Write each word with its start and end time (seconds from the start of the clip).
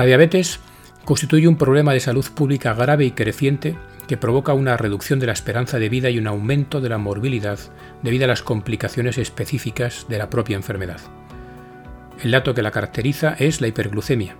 La 0.00 0.06
diabetes 0.06 0.60
constituye 1.04 1.46
un 1.46 1.58
problema 1.58 1.92
de 1.92 2.00
salud 2.00 2.24
pública 2.34 2.72
grave 2.72 3.04
y 3.04 3.10
creciente 3.10 3.76
que 4.08 4.16
provoca 4.16 4.54
una 4.54 4.78
reducción 4.78 5.20
de 5.20 5.26
la 5.26 5.34
esperanza 5.34 5.78
de 5.78 5.90
vida 5.90 6.08
y 6.08 6.18
un 6.18 6.26
aumento 6.26 6.80
de 6.80 6.88
la 6.88 6.96
morbilidad 6.96 7.58
debido 8.02 8.24
a 8.24 8.28
las 8.28 8.40
complicaciones 8.40 9.18
específicas 9.18 10.06
de 10.08 10.16
la 10.16 10.30
propia 10.30 10.56
enfermedad. 10.56 11.02
El 12.22 12.30
dato 12.30 12.54
que 12.54 12.62
la 12.62 12.70
caracteriza 12.70 13.36
es 13.38 13.60
la 13.60 13.66
hiperglucemia, 13.66 14.36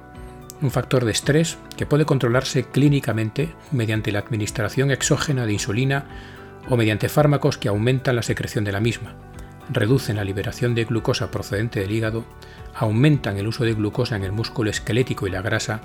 un 0.63 0.71
factor 0.71 1.05
de 1.05 1.13
estrés 1.13 1.59
que 1.77 1.85
puede 1.85 2.07
controlarse 2.07 2.65
clínicamente 2.65 3.55
mediante 3.71 4.13
la 4.13 4.21
administración 4.21 4.91
exógena 4.91 5.45
de 5.45 5.53
insulina 5.53 6.07
o 6.71 6.79
mediante 6.79 7.11
fármacos 7.11 7.59
que 7.59 7.69
aumentan 7.69 8.17
la 8.17 8.23
secreción 8.23 8.65
de 8.65 8.73
la 8.73 8.81
misma, 8.81 9.15
reducen 9.71 10.17
la 10.17 10.25
liberación 10.25 10.75
de 10.75 10.87
glucosa 10.87 11.31
procedente 11.31 11.81
del 11.81 11.93
hígado, 11.93 12.25
aumentan 12.81 13.37
el 13.37 13.47
uso 13.47 13.65
de 13.65 13.75
glucosa 13.75 14.17
en 14.17 14.25
el 14.25 14.33
músculo 14.33 14.71
esquelético 14.71 15.27
y 15.27 15.31
la 15.31 15.43
grasa, 15.43 15.83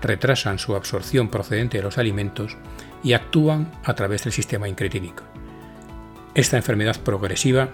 retrasan 0.00 0.60
su 0.60 0.76
absorción 0.76 1.30
procedente 1.30 1.78
de 1.78 1.82
los 1.82 1.98
alimentos 1.98 2.56
y 3.02 3.14
actúan 3.14 3.72
a 3.82 3.94
través 3.94 4.22
del 4.22 4.32
sistema 4.32 4.68
incretínico. 4.68 5.24
Esta 6.36 6.56
enfermedad 6.56 7.00
progresiva 7.00 7.70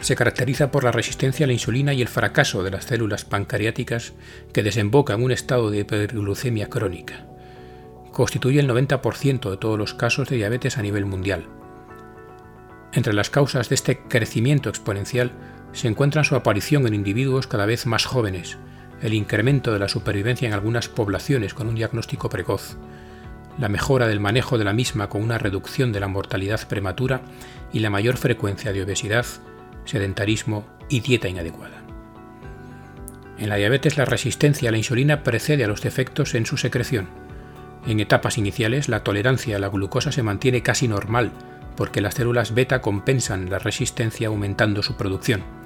se 0.00 0.16
caracteriza 0.16 0.72
por 0.72 0.82
la 0.82 0.90
resistencia 0.90 1.44
a 1.44 1.46
la 1.46 1.52
insulina 1.52 1.92
y 1.94 2.02
el 2.02 2.08
fracaso 2.08 2.64
de 2.64 2.72
las 2.72 2.84
células 2.84 3.24
pancreáticas 3.24 4.12
que 4.52 4.64
desemboca 4.64 5.14
en 5.14 5.22
un 5.22 5.30
estado 5.30 5.70
de 5.70 5.78
hiperglucemia 5.78 6.68
crónica. 6.68 7.26
Constituye 8.10 8.58
el 8.58 8.68
90% 8.68 9.50
de 9.50 9.56
todos 9.56 9.78
los 9.78 9.94
casos 9.94 10.28
de 10.28 10.36
diabetes 10.36 10.78
a 10.78 10.82
nivel 10.82 11.06
mundial. 11.06 11.46
Entre 12.92 13.12
las 13.12 13.30
causas 13.30 13.68
de 13.68 13.76
este 13.76 14.00
crecimiento 14.00 14.68
exponencial 14.68 15.30
se 15.72 15.88
encuentran 15.88 16.24
su 16.24 16.34
aparición 16.34 16.86
en 16.86 16.94
individuos 16.94 17.46
cada 17.46 17.66
vez 17.66 17.86
más 17.86 18.04
jóvenes, 18.04 18.58
el 19.02 19.14
incremento 19.14 19.72
de 19.72 19.78
la 19.78 19.88
supervivencia 19.88 20.48
en 20.48 20.54
algunas 20.54 20.88
poblaciones 20.88 21.54
con 21.54 21.68
un 21.68 21.74
diagnóstico 21.74 22.28
precoz, 22.28 22.76
la 23.58 23.68
mejora 23.68 24.06
del 24.06 24.20
manejo 24.20 24.58
de 24.58 24.64
la 24.64 24.72
misma 24.72 25.08
con 25.08 25.22
una 25.22 25.38
reducción 25.38 25.92
de 25.92 26.00
la 26.00 26.08
mortalidad 26.08 26.66
prematura 26.68 27.22
y 27.72 27.80
la 27.80 27.90
mayor 27.90 28.16
frecuencia 28.16 28.72
de 28.72 28.82
obesidad, 28.82 29.26
sedentarismo 29.84 30.66
y 30.88 31.00
dieta 31.00 31.28
inadecuada. 31.28 31.82
En 33.36 33.48
la 33.48 33.56
diabetes 33.56 33.96
la 33.96 34.04
resistencia 34.04 34.68
a 34.68 34.72
la 34.72 34.78
insulina 34.78 35.22
precede 35.22 35.64
a 35.64 35.68
los 35.68 35.80
defectos 35.82 36.34
en 36.34 36.46
su 36.46 36.56
secreción. 36.56 37.08
En 37.86 38.00
etapas 38.00 38.38
iniciales 38.38 38.88
la 38.88 39.04
tolerancia 39.04 39.56
a 39.56 39.58
la 39.60 39.68
glucosa 39.68 40.12
se 40.12 40.22
mantiene 40.22 40.62
casi 40.62 40.88
normal 40.88 41.30
porque 41.76 42.00
las 42.00 42.14
células 42.14 42.54
beta 42.54 42.80
compensan 42.80 43.50
la 43.50 43.60
resistencia 43.60 44.26
aumentando 44.26 44.82
su 44.82 44.96
producción. 44.96 45.57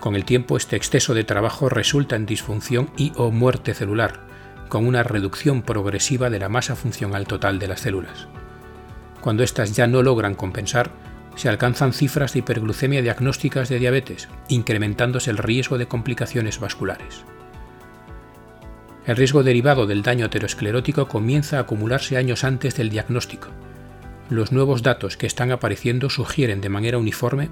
Con 0.00 0.16
el 0.16 0.24
tiempo 0.24 0.56
este 0.56 0.76
exceso 0.76 1.12
de 1.12 1.24
trabajo 1.24 1.68
resulta 1.68 2.16
en 2.16 2.24
disfunción 2.24 2.90
y 2.96 3.12
o 3.16 3.30
muerte 3.30 3.74
celular, 3.74 4.20
con 4.70 4.86
una 4.86 5.02
reducción 5.02 5.60
progresiva 5.60 6.30
de 6.30 6.38
la 6.38 6.48
masa 6.48 6.74
funcional 6.74 7.26
total 7.26 7.58
de 7.58 7.68
las 7.68 7.80
células. 7.80 8.26
Cuando 9.20 9.42
éstas 9.42 9.76
ya 9.76 9.86
no 9.86 10.02
logran 10.02 10.34
compensar, 10.34 10.90
se 11.36 11.50
alcanzan 11.50 11.92
cifras 11.92 12.32
de 12.32 12.38
hiperglucemia 12.38 13.02
diagnósticas 13.02 13.68
de 13.68 13.78
diabetes, 13.78 14.28
incrementándose 14.48 15.30
el 15.30 15.36
riesgo 15.36 15.76
de 15.76 15.86
complicaciones 15.86 16.58
vasculares. 16.60 17.24
El 19.06 19.16
riesgo 19.16 19.42
derivado 19.42 19.86
del 19.86 20.02
daño 20.02 20.26
aterosclerótico 20.26 21.08
comienza 21.08 21.58
a 21.58 21.60
acumularse 21.60 22.16
años 22.16 22.44
antes 22.44 22.74
del 22.74 22.88
diagnóstico. 22.88 23.48
Los 24.30 24.50
nuevos 24.50 24.82
datos 24.82 25.18
que 25.18 25.26
están 25.26 25.52
apareciendo 25.52 26.08
sugieren 26.08 26.62
de 26.62 26.68
manera 26.70 26.96
uniforme 26.96 27.50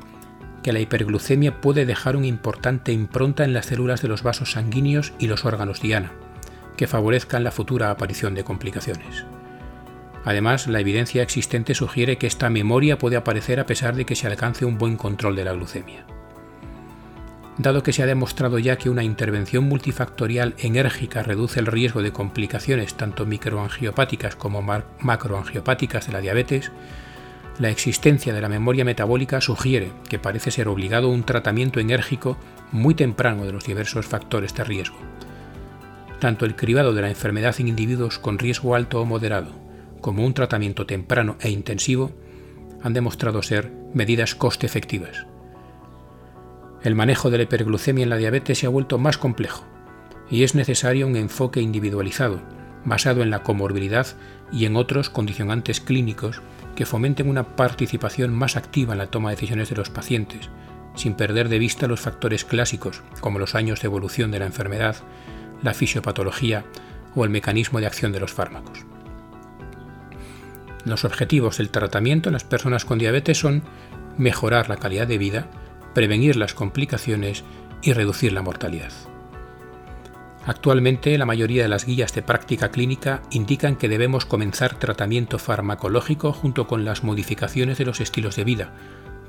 que 0.63 0.73
la 0.73 0.81
hiperglucemia 0.81 1.61
puede 1.61 1.87
dejar 1.87 2.17
una 2.17 2.27
importante 2.27 2.93
impronta 2.93 3.45
en 3.45 3.53
las 3.53 3.67
células 3.67 4.03
de 4.03 4.09
los 4.09 4.23
vasos 4.23 4.53
sanguíneos 4.53 5.13
y 5.19 5.27
los 5.27 5.45
órganos 5.45 5.81
diana, 5.81 6.13
que 6.77 6.87
favorezcan 6.87 7.45
la 7.45 7.51
futura 7.51 7.91
aparición 7.91 8.35
de 8.35 8.45
complicaciones. 8.45 9.25
Además, 10.25 10.67
la 10.67 10.81
evidencia 10.81 11.23
existente 11.23 11.75
sugiere 11.75 12.19
que 12.19 12.27
esta 12.27 12.51
memoria 12.51 12.99
puede 12.99 13.17
aparecer 13.17 13.61
a 13.61 13.67
pesar 13.67 13.95
de 13.97 14.05
que 14.05 14.17
se 14.17 14.27
alcance 14.27 14.65
un 14.65 14.79
buen 14.79 14.97
control 14.97 15.37
de 15.37 15.45
la 15.45 15.53
glucemia. 15.53 16.05
Dado 17.57 17.83
que 17.83 17.93
se 17.93 18.05
ha 18.05 18.07
demostrado 18.07 18.61
ya 18.61 18.77
que 18.77 18.89
una 18.89 19.03
intervención 19.03 19.65
multifactorial 19.65 20.55
enérgica 20.59 21.25
reduce 21.25 21.59
el 21.59 21.67
riesgo 21.67 22.03
de 22.03 22.13
complicaciones 22.13 22.95
tanto 22.95 23.27
microangiopáticas 23.27 24.37
como 24.37 24.63
macroangiopáticas 24.63 26.07
de 26.07 26.13
la 26.13 26.21
diabetes, 26.21 26.71
la 27.59 27.71
existencia 27.71 28.33
de 28.33 28.41
la 28.41 28.49
memoria 28.49 28.85
metabólica 28.85 29.41
sugiere 29.41 29.91
que 30.09 30.19
parece 30.19 30.51
ser 30.51 30.69
obligado 30.69 31.09
un 31.09 31.25
tratamiento 31.25 31.81
enérgico 31.81 32.37
muy 32.71 32.95
temprano 32.95 33.45
de 33.45 33.53
los 33.53 33.65
diversos 33.65 34.07
factores 34.07 34.55
de 34.55 34.65
riesgo. 34.65 34.99
Tanto 36.21 36.45
el 36.45 36.55
cribado 36.55 36.95
de 36.95 37.03
la 37.03 37.09
enfermedad 37.09 37.57
en 37.59 37.69
individuos 37.69 38.19
con 38.19 38.39
riesgo 38.39 38.75
alto 38.75 39.01
o 39.01 39.05
moderado, 39.05 39.53
como 40.01 40.25
un 40.25 40.35
tratamiento 40.35 40.87
temprano 40.87 41.37
e 41.41 41.51
intensivo 41.51 42.13
han 42.83 42.93
demostrado 42.93 43.43
ser 43.43 43.73
medidas 43.93 44.37
coste 44.37 44.67
efectivas. 44.67 45.27
El 46.83 46.95
manejo 46.95 47.31
de 47.31 47.39
la 47.39 47.43
hiperglucemia 47.45 48.05
en 48.05 48.11
la 48.11 48.17
diabetes 48.17 48.59
se 48.59 48.67
ha 48.67 48.71
vuelto 48.71 48.99
más 48.99 49.19
complejo 49.19 49.65
y 50.31 50.45
es 50.45 50.55
necesario 50.55 51.09
un 51.09 51.17
enfoque 51.17 51.61
individualizado, 51.61 52.41
basado 52.85 53.23
en 53.23 53.31
la 53.31 53.43
comorbilidad 53.43 54.07
y 54.53 54.65
en 54.65 54.77
otros 54.77 55.11
condicionantes 55.11 55.81
clínicos 55.81 56.41
que 56.79 56.87
fomenten 56.87 57.29
una 57.29 57.57
participación 57.57 58.33
más 58.33 58.55
activa 58.55 58.93
en 58.93 58.99
la 58.99 59.09
toma 59.09 59.31
de 59.31 59.35
decisiones 59.35 59.69
de 59.69 59.75
los 59.75 59.91
pacientes, 59.91 60.49
sin 60.95 61.15
perder 61.15 61.49
de 61.49 61.59
vista 61.59 61.89
los 61.89 61.99
factores 61.99 62.45
clásicos 62.45 63.03
como 63.21 63.41
los 63.41 63.57
años 63.57 63.81
de 63.81 63.87
evolución 63.87 64.31
de 64.31 64.39
la 64.39 64.47
enfermedad, 64.47 64.95
la 65.61 65.75
fisiopatología 65.75 66.65
o 67.17 67.25
el 67.25 67.31
mecanismo 67.31 67.81
de 67.81 67.89
acción 67.89 68.13
de 68.13 68.21
los 68.21 68.33
fármacos. 68.33 68.85
Los 70.85 71.05
objetivos 71.05 71.59
del 71.59 71.71
tratamiento 71.71 72.29
en 72.29 72.35
las 72.35 72.45
personas 72.45 72.85
con 72.85 73.01
diabetes 73.01 73.39
son 73.39 73.65
mejorar 74.17 74.69
la 74.69 74.77
calidad 74.77 75.09
de 75.09 75.19
vida, 75.19 75.49
prevenir 75.95 76.37
las 76.37 76.55
complicaciones 76.55 77.43
y 77.83 77.93
reducir 77.93 78.33
la 78.33 78.43
mortalidad. 78.43 78.93
Actualmente 80.47 81.17
la 81.19 81.27
mayoría 81.27 81.63
de 81.63 81.69
las 81.69 81.85
guías 81.85 82.15
de 82.15 82.23
práctica 82.23 82.71
clínica 82.71 83.23
indican 83.31 83.77
que 83.77 83.89
debemos 83.89 84.25
comenzar 84.25 84.75
tratamiento 84.77 85.39
farmacológico 85.39 86.33
junto 86.33 86.67
con 86.67 86.85
las 86.85 87.05
modificaciones 87.05 87.79
de 87.79 87.85
los 87.85 88.01
estilos 88.01 88.37
de 88.37 88.45
vida, 88.45 88.73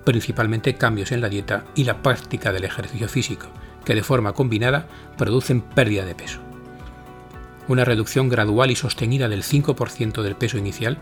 principalmente 0.06 0.76
cambios 0.76 1.12
en 1.12 1.22
la 1.22 1.30
dieta 1.30 1.66
y 1.76 1.84
la 1.84 2.02
práctica 2.02 2.54
del 2.54 2.64
ejercicio 2.64 3.10
físico, 3.10 3.48
que 3.84 3.96
de 3.96 4.04
forma 4.04 4.34
combinada 4.34 4.88
producen 5.18 5.62
pérdida 5.62 6.06
de 6.06 6.16
peso. 6.16 6.40
Una 7.68 7.86
reducción 7.86 8.30
gradual 8.30 8.72
y 8.72 8.76
sostenida 8.76 9.28
del 9.28 9.44
5% 9.44 10.22
del 10.22 10.36
peso 10.36 10.58
inicial 10.58 10.98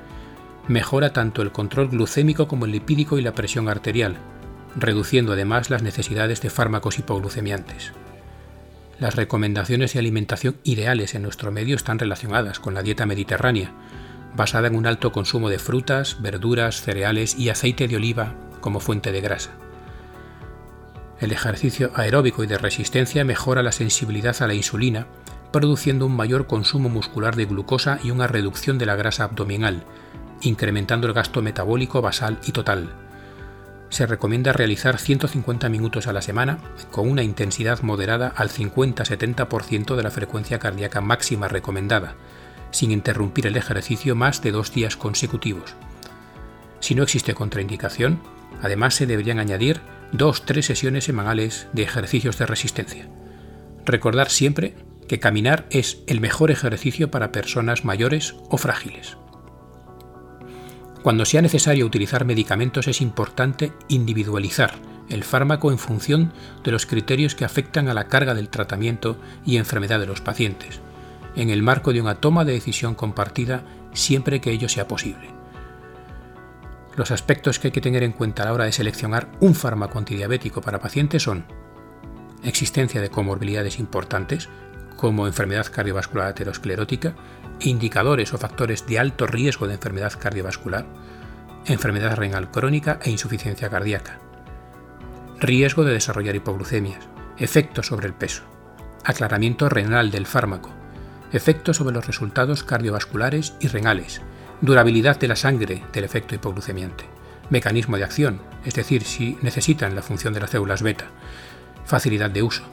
mejora 0.67 1.13
tanto 1.13 1.41
el 1.41 1.51
control 1.51 1.89
glucémico 1.89 2.47
como 2.47 2.65
el 2.65 2.71
lipídico 2.71 3.17
y 3.17 3.21
la 3.21 3.33
presión 3.33 3.69
arterial, 3.69 4.17
reduciendo 4.75 5.33
además 5.33 5.69
las 5.69 5.83
necesidades 5.83 6.41
de 6.41 6.49
fármacos 6.49 6.99
hipoglucemiantes. 6.99 7.93
Las 8.99 9.15
recomendaciones 9.15 9.93
de 9.93 9.99
alimentación 9.99 10.57
ideales 10.63 11.13
en 11.13 11.21
nuestro 11.21 11.51
medio 11.51 11.75
están 11.75 11.99
relacionadas 11.99 12.59
con 12.59 12.73
la 12.73 12.81
dieta 12.81 13.05
mediterránea, 13.05 13.71
basada 14.35 14.67
en 14.67 14.75
un 14.75 14.87
alto 14.87 15.11
consumo 15.11 15.49
de 15.49 15.59
frutas, 15.59 16.19
verduras, 16.21 16.81
cereales 16.81 17.37
y 17.37 17.49
aceite 17.49 17.87
de 17.87 17.95
oliva 17.95 18.33
como 18.59 18.79
fuente 18.79 19.11
de 19.11 19.21
grasa. 19.21 19.51
El 21.19 21.31
ejercicio 21.31 21.91
aeróbico 21.95 22.43
y 22.43 22.47
de 22.47 22.57
resistencia 22.57 23.23
mejora 23.23 23.61
la 23.61 23.71
sensibilidad 23.71 24.35
a 24.41 24.47
la 24.47 24.55
insulina, 24.55 25.05
produciendo 25.51 26.07
un 26.07 26.15
mayor 26.15 26.47
consumo 26.47 26.89
muscular 26.89 27.35
de 27.35 27.45
glucosa 27.45 27.99
y 28.03 28.09
una 28.09 28.27
reducción 28.27 28.79
de 28.79 28.87
la 28.87 28.95
grasa 28.95 29.25
abdominal, 29.25 29.83
incrementando 30.41 31.07
el 31.07 31.13
gasto 31.13 31.43
metabólico 31.43 32.01
basal 32.01 32.39
y 32.45 32.51
total. 32.51 33.06
Se 33.89 34.05
recomienda 34.05 34.51
realizar 34.51 34.97
150 34.97 35.69
minutos 35.69 36.07
a 36.07 36.13
la 36.13 36.21
semana 36.21 36.59
con 36.91 37.09
una 37.09 37.23
intensidad 37.23 37.81
moderada 37.81 38.33
al 38.35 38.49
50-70% 38.49 39.95
de 39.95 40.03
la 40.03 40.11
frecuencia 40.11 40.59
cardíaca 40.59 40.99
máxima 41.01 41.47
recomendada, 41.47 42.15
sin 42.71 42.91
interrumpir 42.91 43.47
el 43.47 43.55
ejercicio 43.55 44.15
más 44.15 44.41
de 44.41 44.51
dos 44.51 44.73
días 44.73 44.97
consecutivos. 44.97 45.75
Si 46.79 46.95
no 46.95 47.03
existe 47.03 47.33
contraindicación, 47.33 48.19
además 48.61 48.95
se 48.95 49.07
deberían 49.07 49.39
añadir 49.39 49.81
dos-tres 50.11 50.65
sesiones 50.65 51.05
semanales 51.05 51.67
de 51.73 51.83
ejercicios 51.83 52.37
de 52.37 52.45
resistencia. 52.45 53.07
Recordar 53.85 54.29
siempre 54.29 54.75
que 55.07 55.19
caminar 55.19 55.65
es 55.69 55.99
el 56.07 56.19
mejor 56.19 56.51
ejercicio 56.51 57.09
para 57.09 57.31
personas 57.31 57.85
mayores 57.85 58.35
o 58.49 58.57
frágiles. 58.57 59.17
Cuando 61.03 61.25
sea 61.25 61.41
necesario 61.41 61.85
utilizar 61.85 62.25
medicamentos 62.25 62.87
es 62.87 63.01
importante 63.01 63.71
individualizar 63.87 64.75
el 65.09 65.23
fármaco 65.23 65.71
en 65.71 65.77
función 65.77 66.33
de 66.63 66.71
los 66.71 66.85
criterios 66.85 67.35
que 67.35 67.45
afectan 67.45 67.87
a 67.87 67.93
la 67.93 68.07
carga 68.07 68.33
del 68.33 68.49
tratamiento 68.49 69.17
y 69.45 69.57
enfermedad 69.57 69.99
de 69.99 70.07
los 70.07 70.21
pacientes, 70.21 70.81
en 71.35 71.49
el 71.49 71.63
marco 71.63 71.93
de 71.93 72.01
una 72.01 72.15
toma 72.15 72.43
de 72.43 72.53
decisión 72.53 72.95
compartida 72.95 73.63
siempre 73.93 74.41
que 74.41 74.51
ello 74.51 74.67
sea 74.67 74.87
posible. 74.87 75.29
Los 76.95 77.11
aspectos 77.11 77.59
que 77.59 77.67
hay 77.67 77.71
que 77.71 77.81
tener 77.81 78.03
en 78.03 78.11
cuenta 78.11 78.43
a 78.43 78.47
la 78.47 78.53
hora 78.53 78.65
de 78.65 78.71
seleccionar 78.71 79.29
un 79.39 79.53
fármaco 79.53 79.99
antidiabético 79.99 80.61
para 80.61 80.79
pacientes 80.79 81.23
son 81.23 81.45
existencia 82.43 83.01
de 83.01 83.09
comorbilidades 83.09 83.79
importantes, 83.79 84.49
como 84.95 85.27
enfermedad 85.27 85.67
cardiovascular 85.71 86.27
aterosclerótica, 86.27 87.15
indicadores 87.59 88.33
o 88.33 88.37
factores 88.37 88.85
de 88.85 88.99
alto 88.99 89.27
riesgo 89.27 89.67
de 89.67 89.75
enfermedad 89.75 90.13
cardiovascular, 90.19 90.85
enfermedad 91.65 92.15
renal 92.15 92.51
crónica 92.51 92.99
e 93.03 93.09
insuficiencia 93.09 93.69
cardíaca, 93.69 94.19
riesgo 95.39 95.83
de 95.83 95.93
desarrollar 95.93 96.35
hipoglucemias, 96.35 97.07
efectos 97.37 97.87
sobre 97.87 98.07
el 98.07 98.13
peso, 98.13 98.43
aclaramiento 99.03 99.69
renal 99.69 100.11
del 100.11 100.25
fármaco, 100.25 100.71
efectos 101.31 101.77
sobre 101.77 101.93
los 101.93 102.07
resultados 102.07 102.63
cardiovasculares 102.63 103.55
y 103.59 103.67
renales, 103.67 104.21
durabilidad 104.61 105.19
de 105.19 105.27
la 105.27 105.35
sangre 105.35 105.83
del 105.93 106.03
efecto 106.03 106.35
hipoglucemiante, 106.35 107.05
mecanismo 107.49 107.97
de 107.97 108.03
acción, 108.03 108.41
es 108.65 108.73
decir, 108.73 109.03
si 109.03 109.37
necesitan 109.41 109.95
la 109.95 110.01
función 110.01 110.33
de 110.33 110.39
las 110.39 110.49
células 110.49 110.81
beta, 110.81 111.05
facilidad 111.85 112.29
de 112.29 112.43
uso, 112.43 112.63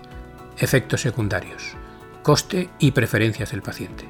efectos 0.59 1.03
secundarios, 1.03 1.75
coste 2.23 2.71
y 2.79 2.93
preferencias 2.93 3.51
del 3.51 3.63
paciente. 3.63 4.09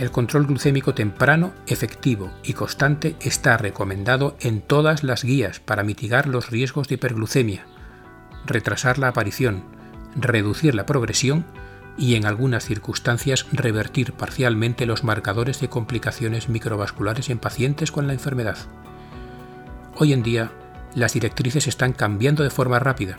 El 0.00 0.10
control 0.10 0.46
glucémico 0.46 0.94
temprano, 0.94 1.52
efectivo 1.66 2.32
y 2.42 2.54
constante 2.54 3.16
está 3.20 3.58
recomendado 3.58 4.34
en 4.40 4.62
todas 4.62 5.04
las 5.04 5.24
guías 5.24 5.60
para 5.60 5.82
mitigar 5.82 6.26
los 6.26 6.48
riesgos 6.48 6.88
de 6.88 6.94
hiperglucemia, 6.94 7.66
retrasar 8.46 8.96
la 8.98 9.08
aparición, 9.08 9.62
reducir 10.16 10.74
la 10.74 10.86
progresión 10.86 11.44
y 11.98 12.14
en 12.14 12.24
algunas 12.24 12.64
circunstancias 12.64 13.44
revertir 13.52 14.14
parcialmente 14.14 14.86
los 14.86 15.04
marcadores 15.04 15.60
de 15.60 15.68
complicaciones 15.68 16.48
microvasculares 16.48 17.28
en 17.28 17.38
pacientes 17.38 17.92
con 17.92 18.06
la 18.06 18.14
enfermedad. 18.14 18.56
Hoy 19.98 20.14
en 20.14 20.22
día, 20.22 20.50
las 20.94 21.12
directrices 21.12 21.68
están 21.68 21.92
cambiando 21.92 22.42
de 22.42 22.48
forma 22.48 22.78
rápida 22.78 23.18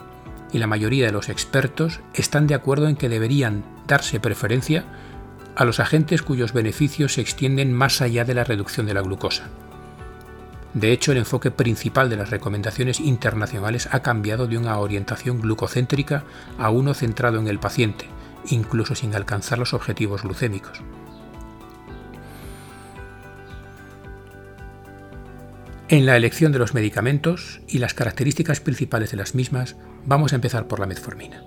y 0.51 0.57
la 0.57 0.65
mayoría 0.65 1.05
de 1.05 1.11
los 1.11 1.29
expertos 1.29 1.99
están 2.15 2.47
de 2.47 2.55
acuerdo 2.55 2.87
en 2.87 2.95
que 2.95 3.07
deberían 3.07 3.63
darse 3.85 4.19
preferencia 4.19 4.83
a 5.55 5.65
los 5.65 5.79
agentes 5.79 6.21
cuyos 6.21 6.53
beneficios 6.53 7.13
se 7.13 7.21
extienden 7.21 7.73
más 7.73 8.01
allá 8.01 8.25
de 8.25 8.33
la 8.33 8.43
reducción 8.43 8.85
de 8.85 8.93
la 8.93 9.01
glucosa. 9.01 9.49
De 10.73 10.91
hecho, 10.93 11.11
el 11.11 11.17
enfoque 11.17 11.51
principal 11.51 12.09
de 12.09 12.15
las 12.15 12.29
recomendaciones 12.29 12.99
internacionales 12.99 13.89
ha 13.91 14.01
cambiado 14.01 14.47
de 14.47 14.57
una 14.57 14.77
orientación 14.77 15.41
glucocéntrica 15.41 16.23
a 16.57 16.69
uno 16.69 16.93
centrado 16.93 17.39
en 17.39 17.47
el 17.47 17.59
paciente, 17.59 18.05
incluso 18.49 18.95
sin 18.95 19.13
alcanzar 19.13 19.59
los 19.59 19.73
objetivos 19.73 20.23
glucémicos. 20.23 20.81
En 25.89 26.05
la 26.05 26.15
elección 26.15 26.53
de 26.53 26.59
los 26.59 26.73
medicamentos 26.73 27.59
y 27.67 27.79
las 27.79 27.93
características 27.93 28.61
principales 28.61 29.11
de 29.11 29.17
las 29.17 29.35
mismas, 29.35 29.75
vamos 30.05 30.31
a 30.31 30.35
empezar 30.35 30.69
por 30.69 30.79
la 30.79 30.85
metformina. 30.85 31.43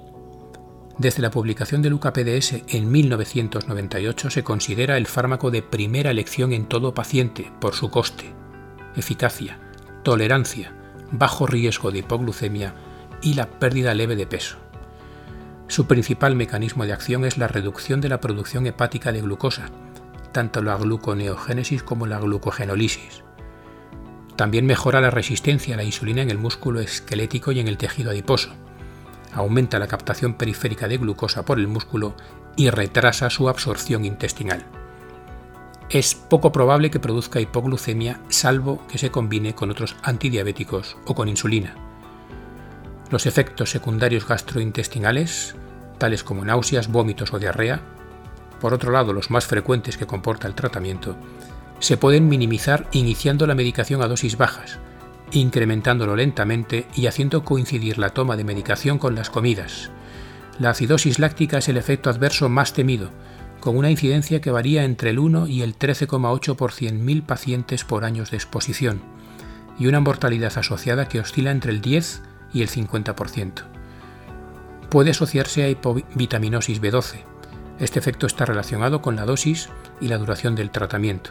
Desde 0.99 1.23
la 1.23 1.31
publicación 1.31 1.82
del 1.82 1.94
UKPDS 1.94 2.62
en 2.69 2.91
1998 2.91 4.31
se 4.31 4.44
considera 4.44 4.96
el 4.96 5.06
fármaco 5.06 5.50
de 5.50 5.61
primera 5.61 6.12
elección 6.12 6.52
en 6.52 6.67
todo 6.67 6.94
paciente 6.94 7.50
por 7.61 7.75
su 7.75 7.91
coste, 7.91 8.32
eficacia, 8.94 9.58
tolerancia, 10.05 10.73
bajo 11.11 11.49
riesgo 11.49 11.91
de 11.91 11.99
hipoglucemia 11.99 12.75
y 13.23 13.35
la 13.35 13.50
pérdida 13.50 13.93
leve 13.93 14.14
de 14.14 14.29
peso. 14.29 14.58
Su 15.67 15.87
principal 15.87 16.37
mecanismo 16.37 16.87
de 16.87 16.93
acción 16.93 17.25
es 17.25 17.38
la 17.38 17.49
reducción 17.49 18.00
de 18.00 18.11
la 18.11 18.20
producción 18.20 18.67
hepática 18.67 19.11
de 19.11 19.23
glucosa, 19.23 19.70
tanto 20.31 20.62
la 20.62 20.76
gluconeogénesis 20.76 21.82
como 21.82 22.06
la 22.06 22.20
glucogenolisis. 22.20 23.25
También 24.37 24.64
mejora 24.64 25.00
la 25.00 25.11
resistencia 25.11 25.75
a 25.75 25.76
la 25.76 25.85
insulina 25.85 26.23
en 26.23 26.31
el 26.31 26.38
músculo 26.38 26.79
esquelético 26.79 27.50
y 27.50 27.58
en 27.58 27.67
el 27.67 27.79
tejido 27.79 28.11
adiposo 28.11 28.55
aumenta 29.34 29.78
la 29.78 29.86
captación 29.86 30.34
periférica 30.34 30.88
de 30.88 30.98
glucosa 30.98 31.44
por 31.44 31.58
el 31.58 31.69
músculo 31.69 32.14
y 32.56 32.70
retrasa 32.70 33.31
su 33.31 33.48
absorción 33.48 34.04
intestinal. 34.04 34.64
Es 35.90 36.14
poco 36.14 36.50
probable 36.52 36.90
que 36.90 37.00
produzca 37.00 37.40
hipoglucemia 37.40 38.20
salvo 38.28 38.86
que 38.88 38.98
se 38.98 39.10
combine 39.10 39.54
con 39.54 39.70
otros 39.70 39.96
antidiabéticos 40.02 40.96
o 41.06 41.14
con 41.14 41.28
insulina. 41.28 41.75
Los 43.10 43.26
efectos 43.26 43.70
secundarios 43.70 44.26
gastrointestinales, 44.26 45.54
tales 45.98 46.25
como 46.25 46.44
náuseas, 46.44 46.88
vómitos 46.90 47.32
o 47.32 47.38
diarrea, 47.38 47.82
por 48.60 48.72
otro 48.72 48.92
lado 48.92 49.12
los 49.12 49.30
más 49.30 49.46
frecuentes 49.46 49.98
que 49.98 50.06
comporta 50.06 50.48
el 50.48 50.54
tratamiento, 50.54 51.16
se 51.80 51.96
pueden 51.96 52.28
minimizar 52.28 52.88
iniciando 52.92 53.46
la 53.46 53.54
medicación 53.54 54.00
a 54.00 54.08
dosis 54.08 54.38
bajas, 54.38 54.78
incrementándolo 55.32 56.17
lentamente 56.17 56.87
y 56.94 57.06
haciendo 57.06 57.44
coincidir 57.44 57.99
la 57.99 58.11
toma 58.11 58.37
de 58.37 58.44
medicación 58.44 58.99
con 58.99 59.15
las 59.15 59.31
comidas. 59.31 59.91
La 60.59 60.71
acidosis 60.71 61.19
láctica 61.19 61.59
es 61.59 61.69
el 61.69 61.76
efecto 61.76 62.11
adverso 62.11 62.49
más 62.49 62.73
temido, 62.73 63.11
con 63.61 63.76
una 63.76 63.91
incidencia 63.91 64.41
que 64.41 64.50
varía 64.50 64.85
entre 64.85 65.11
el 65.11 65.19
1 65.19 65.49
y 65.49 65.62
el 65.62 65.76
13,8 65.79 66.55
por 66.55 66.73
100.000 66.73 67.23
pacientes 67.25 67.85
por 67.85 68.05
años 68.05 68.31
de 68.31 68.37
exposición, 68.37 69.00
y 69.79 69.87
una 69.87 70.00
mortalidad 70.00 70.53
asociada 70.56 71.09
que 71.09 71.19
oscila 71.19 71.50
entre 71.50 71.73
el 71.73 71.81
10 71.81 72.23
y 72.53 72.62
el 72.62 72.69
50%. 72.69 73.65
Puede 74.91 75.11
asociarse 75.11 75.65
a 75.65 75.69
hipovitaminosis 75.69 76.81
B12. 76.81 77.25
Este 77.81 77.99
efecto 77.99 78.26
está 78.26 78.44
relacionado 78.44 79.03
con 79.03 79.17
la 79.17 79.25
dosis 79.25 79.69
y 80.00 80.06
la 80.06 80.19
duración 80.19 80.55
del 80.55 80.71
tratamiento. 80.71 81.31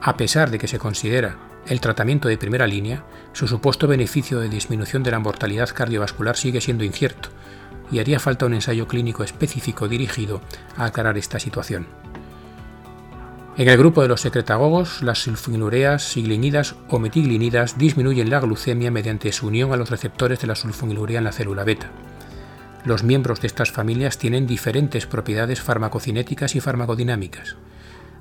A 0.00 0.16
pesar 0.16 0.50
de 0.50 0.58
que 0.58 0.68
se 0.68 0.78
considera 0.78 1.36
el 1.68 1.80
tratamiento 1.80 2.28
de 2.28 2.38
primera 2.38 2.66
línea, 2.66 3.04
su 3.32 3.48
supuesto 3.48 3.86
beneficio 3.88 4.40
de 4.40 4.48
disminución 4.48 5.02
de 5.02 5.10
la 5.10 5.18
mortalidad 5.18 5.70
cardiovascular 5.74 6.36
sigue 6.36 6.60
siendo 6.60 6.84
incierto 6.84 7.30
y 7.90 7.98
haría 7.98 8.18
falta 8.18 8.46
un 8.46 8.54
ensayo 8.54 8.88
clínico 8.88 9.24
específico 9.24 9.88
dirigido 9.88 10.40
a 10.76 10.86
aclarar 10.86 11.18
esta 11.18 11.38
situación. 11.38 11.86
En 13.56 13.68
el 13.68 13.78
grupo 13.78 14.02
de 14.02 14.08
los 14.08 14.20
secretagogos, 14.20 15.02
las 15.02 15.20
sulfonilureas, 15.20 16.02
siglinidas 16.02 16.74
o 16.88 16.98
metiglinidas 16.98 17.78
disminuyen 17.78 18.28
la 18.28 18.40
glucemia 18.40 18.90
mediante 18.90 19.32
su 19.32 19.46
unión 19.46 19.72
a 19.72 19.76
los 19.76 19.88
receptores 19.88 20.40
de 20.40 20.46
la 20.46 20.54
sulfonilurea 20.54 21.18
en 21.18 21.24
la 21.24 21.32
célula 21.32 21.64
beta. 21.64 21.90
Los 22.84 23.02
miembros 23.02 23.40
de 23.40 23.46
estas 23.46 23.72
familias 23.72 24.18
tienen 24.18 24.46
diferentes 24.46 25.06
propiedades 25.06 25.62
farmacocinéticas 25.62 26.54
y 26.54 26.60
farmacodinámicas. 26.60 27.56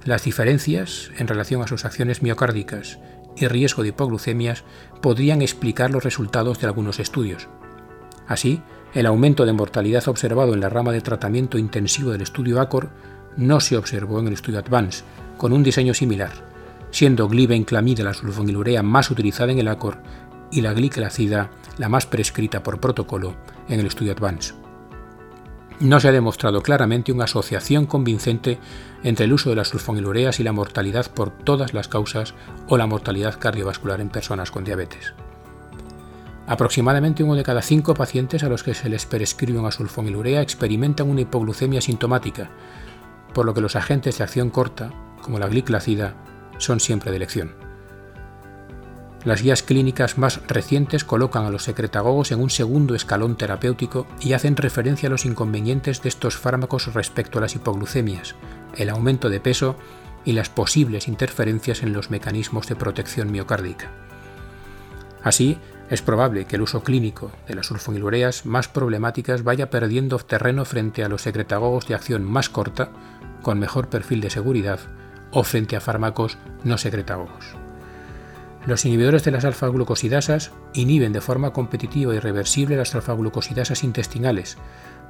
Las 0.06 0.24
diferencias 0.24 1.12
en 1.18 1.28
relación 1.28 1.62
a 1.62 1.68
sus 1.68 1.84
acciones 1.84 2.22
miocárdicas 2.24 2.98
y 3.38 3.48
riesgo 3.48 3.84
de 3.84 3.90
hipoglucemias 3.90 4.64
podrían 5.02 5.42
explicar 5.42 5.92
los 5.92 6.04
resultados 6.04 6.60
de 6.60 6.68
algunos 6.68 7.00
estudios. 7.00 7.48
Así, 8.28 8.62
el 8.94 9.06
aumento 9.06 9.46
de 9.46 9.54
mortalidad 9.54 10.08
observado 10.08 10.54
en 10.54 10.62
la 10.62 10.70
rama 10.70 10.92
de 10.92 11.02
tratamiento 11.02 11.58
intensivo 11.58 12.12
del 12.12 12.22
estudio 12.22 12.62
ACOR 12.62 12.90
no 13.38 13.60
se 13.60 13.78
observó 13.78 14.20
en 14.20 14.28
el 14.28 14.34
estudio 14.34 14.60
ADVANCE, 14.60 15.04
con 15.38 15.52
un 15.52 15.64
diseño 15.64 15.94
similar, 15.94 16.32
siendo 16.92 17.28
glibenclamida 17.28 18.04
la 18.04 18.14
sulfonilurea 18.14 18.82
más 18.84 19.12
utilizada 19.12 19.52
en 19.52 19.60
el 19.60 19.68
ACOR 19.68 19.98
y 20.52 20.62
la 20.62 20.74
gliclacida 20.74 21.52
la 21.78 21.90
más 21.90 22.06
prescrita 22.06 22.64
por 22.64 22.80
protocolo 22.80 23.36
en 23.68 23.82
el 23.82 23.88
estudio 23.88 24.14
ADVANCE 24.14 24.65
no 25.80 26.00
se 26.00 26.08
ha 26.08 26.12
demostrado 26.12 26.62
claramente 26.62 27.12
una 27.12 27.26
asociación 27.26 27.86
convincente 27.86 28.60
entre 29.04 29.26
el 29.26 29.34
uso 29.34 29.50
de 29.50 29.58
las 29.58 29.70
sulfonilureas 29.70 30.40
y 30.40 30.44
la 30.44 30.52
mortalidad 30.52 31.12
por 31.12 31.32
todas 31.32 31.74
las 31.74 31.88
causas 31.88 32.34
o 32.68 32.78
la 32.78 32.88
mortalidad 32.88 33.40
cardiovascular 33.40 34.02
en 34.02 34.10
personas 34.10 34.52
con 34.52 34.64
diabetes. 34.64 35.14
Aproximadamente 36.48 37.24
uno 37.24 37.36
de 37.36 37.44
cada 37.44 37.62
cinco 37.62 37.94
pacientes 37.96 38.44
a 38.44 38.50
los 38.50 38.64
que 38.64 38.76
se 38.76 38.88
les 38.88 39.06
prescribe 39.06 39.60
una 39.60 39.72
sulfonilurea 39.72 40.42
experimentan 40.42 41.10
una 41.10 41.22
hipoglucemia 41.22 41.82
sintomática, 41.82 42.50
por 43.34 43.46
lo 43.46 43.54
que 43.54 43.62
los 43.62 43.76
agentes 43.76 44.18
de 44.18 44.24
acción 44.24 44.52
corta, 44.52 44.92
como 45.22 45.40
la 45.40 45.48
gliclacida, 45.48 46.14
son 46.58 46.80
siempre 46.80 47.12
de 47.12 47.18
elección. 47.18 47.65
Las 49.26 49.42
guías 49.42 49.64
clínicas 49.64 50.20
más 50.20 50.40
recientes 50.48 51.04
colocan 51.04 51.46
a 51.46 51.50
los 51.50 51.64
secretagogos 51.64 52.32
en 52.32 52.40
un 52.40 52.52
segundo 52.52 52.94
escalón 52.94 53.36
terapéutico 53.36 54.06
y 54.22 54.34
hacen 54.34 54.56
referencia 54.56 55.08
a 55.08 55.10
los 55.10 55.26
inconvenientes 55.26 56.04
de 56.04 56.10
estos 56.10 56.38
fármacos 56.38 56.94
respecto 56.94 57.40
a 57.40 57.42
las 57.42 57.56
hipoglucemias, 57.56 58.36
el 58.78 58.90
aumento 58.90 59.30
de 59.30 59.40
peso 59.40 59.78
y 60.26 60.34
las 60.34 60.50
posibles 60.50 61.08
interferencias 61.08 61.82
en 61.82 61.92
los 61.92 62.12
mecanismos 62.12 62.68
de 62.68 62.76
protección 62.76 63.32
miocárdica. 63.32 63.90
Así, 65.24 65.58
es 65.90 66.04
probable 66.04 66.46
que 66.46 66.58
el 66.58 66.62
uso 66.62 66.84
clínico 66.84 67.32
de 67.48 67.56
las 67.56 67.66
sulfonilureas 67.66 68.46
más 68.46 68.68
problemáticas 68.68 69.44
vaya 69.44 69.72
perdiendo 69.72 70.20
terreno 70.20 70.66
frente 70.66 71.04
a 71.04 71.10
los 71.10 71.24
secretagogos 71.24 71.88
de 71.88 71.96
acción 71.96 72.24
más 72.24 72.50
corta, 72.50 72.92
con 73.42 73.58
mejor 73.58 73.90
perfil 73.90 74.22
de 74.22 74.30
seguridad, 74.30 74.80
o 75.32 75.44
frente 75.44 75.76
a 75.76 75.82
fármacos 75.82 76.38
no 76.64 76.78
secretagogos. 76.78 77.65
Los 78.66 78.84
inhibidores 78.84 79.24
de 79.24 79.32
las 79.32 79.46
alfa-glucosidasas 79.46 80.52
inhiben 80.74 81.14
de 81.14 81.22
forma 81.22 81.54
competitiva 81.54 82.14
y 82.14 82.18
irreversible 82.18 82.76
las 82.76 82.96
alfa-glucosidasas 82.96 83.84
intestinales, 83.84 84.58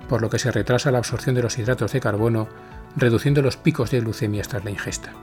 por 0.10 0.22
lo 0.22 0.30
que 0.30 0.40
se 0.40 0.52
retrasa 0.52 0.92
la 0.92 0.98
absorción 0.98 1.36
de 1.36 1.42
los 1.42 1.58
hidratos 1.58 1.94
de 1.94 2.02
carbono, 2.02 2.50
reduciendo 2.98 3.42
los 3.42 3.56
picos 3.56 3.92
de 3.92 4.02
glucemia 4.02 4.44
tras 4.44 4.66
la 4.66 4.72
ingesta. 4.72 5.14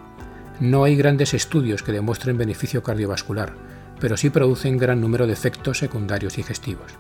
No 0.61 0.85
hay 0.85 0.97
grandes 0.97 1.35
estudios 1.35 1.83
que 1.83 1.93
demuestren 1.93 2.39
beneficio 2.39 2.83
cardiovascular, 2.83 3.53
pero 4.01 4.17
sí 4.17 4.31
producen 4.31 4.79
gran 4.79 5.01
número 5.01 5.27
de 5.27 5.35
efectos 5.35 5.79
secundarios 5.79 6.37
digestivos. 6.37 6.93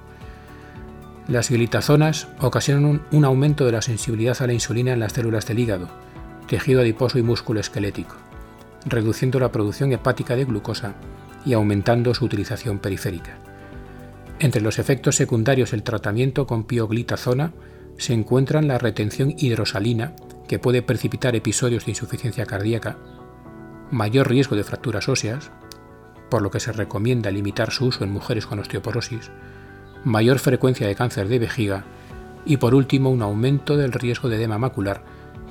Las 1.28 1.50
glitazonas 1.50 2.28
ocasionan 2.40 3.02
un 3.10 3.24
aumento 3.24 3.64
de 3.64 3.72
la 3.72 3.82
sensibilidad 3.82 4.36
a 4.40 4.46
la 4.46 4.52
insulina 4.52 4.92
en 4.92 5.00
las 5.00 5.14
células 5.14 5.46
del 5.46 5.60
hígado, 5.60 5.88
tejido 6.46 6.80
adiposo 6.80 7.18
y 7.18 7.22
músculo 7.22 7.60
esquelético, 7.60 8.16
reduciendo 8.84 9.38
la 9.40 9.52
producción 9.52 9.92
hepática 9.92 10.36
de 10.36 10.44
glucosa 10.44 10.94
y 11.44 11.54
aumentando 11.54 12.14
su 12.14 12.24
utilización 12.24 12.78
periférica. 12.78 13.38
Entre 14.38 14.60
los 14.60 14.78
efectos 14.78 15.16
secundarios 15.16 15.70
del 15.70 15.82
tratamiento 15.82 16.46
con 16.46 16.64
pioglitazona 16.64 17.52
se 17.96 18.12
encuentran 18.12 18.68
la 18.68 18.78
retención 18.78 19.34
hidrosalina, 19.36 20.14
que 20.48 20.58
puede 20.58 20.82
precipitar 20.82 21.36
episodios 21.36 21.84
de 21.84 21.92
insuficiencia 21.92 22.46
cardíaca, 22.46 22.98
mayor 23.90 24.28
riesgo 24.28 24.56
de 24.56 24.64
fracturas 24.64 25.08
óseas, 25.08 25.50
por 26.30 26.42
lo 26.42 26.50
que 26.50 26.60
se 26.60 26.72
recomienda 26.72 27.30
limitar 27.30 27.70
su 27.70 27.86
uso 27.86 28.04
en 28.04 28.10
mujeres 28.10 28.46
con 28.46 28.58
osteoporosis, 28.58 29.30
mayor 30.04 30.38
frecuencia 30.38 30.86
de 30.86 30.94
cáncer 30.94 31.28
de 31.28 31.38
vejiga 31.38 31.84
y 32.44 32.56
por 32.56 32.74
último 32.74 33.10
un 33.10 33.22
aumento 33.22 33.76
del 33.76 33.92
riesgo 33.92 34.28
de 34.28 34.36
edema 34.36 34.58
macular 34.58 35.04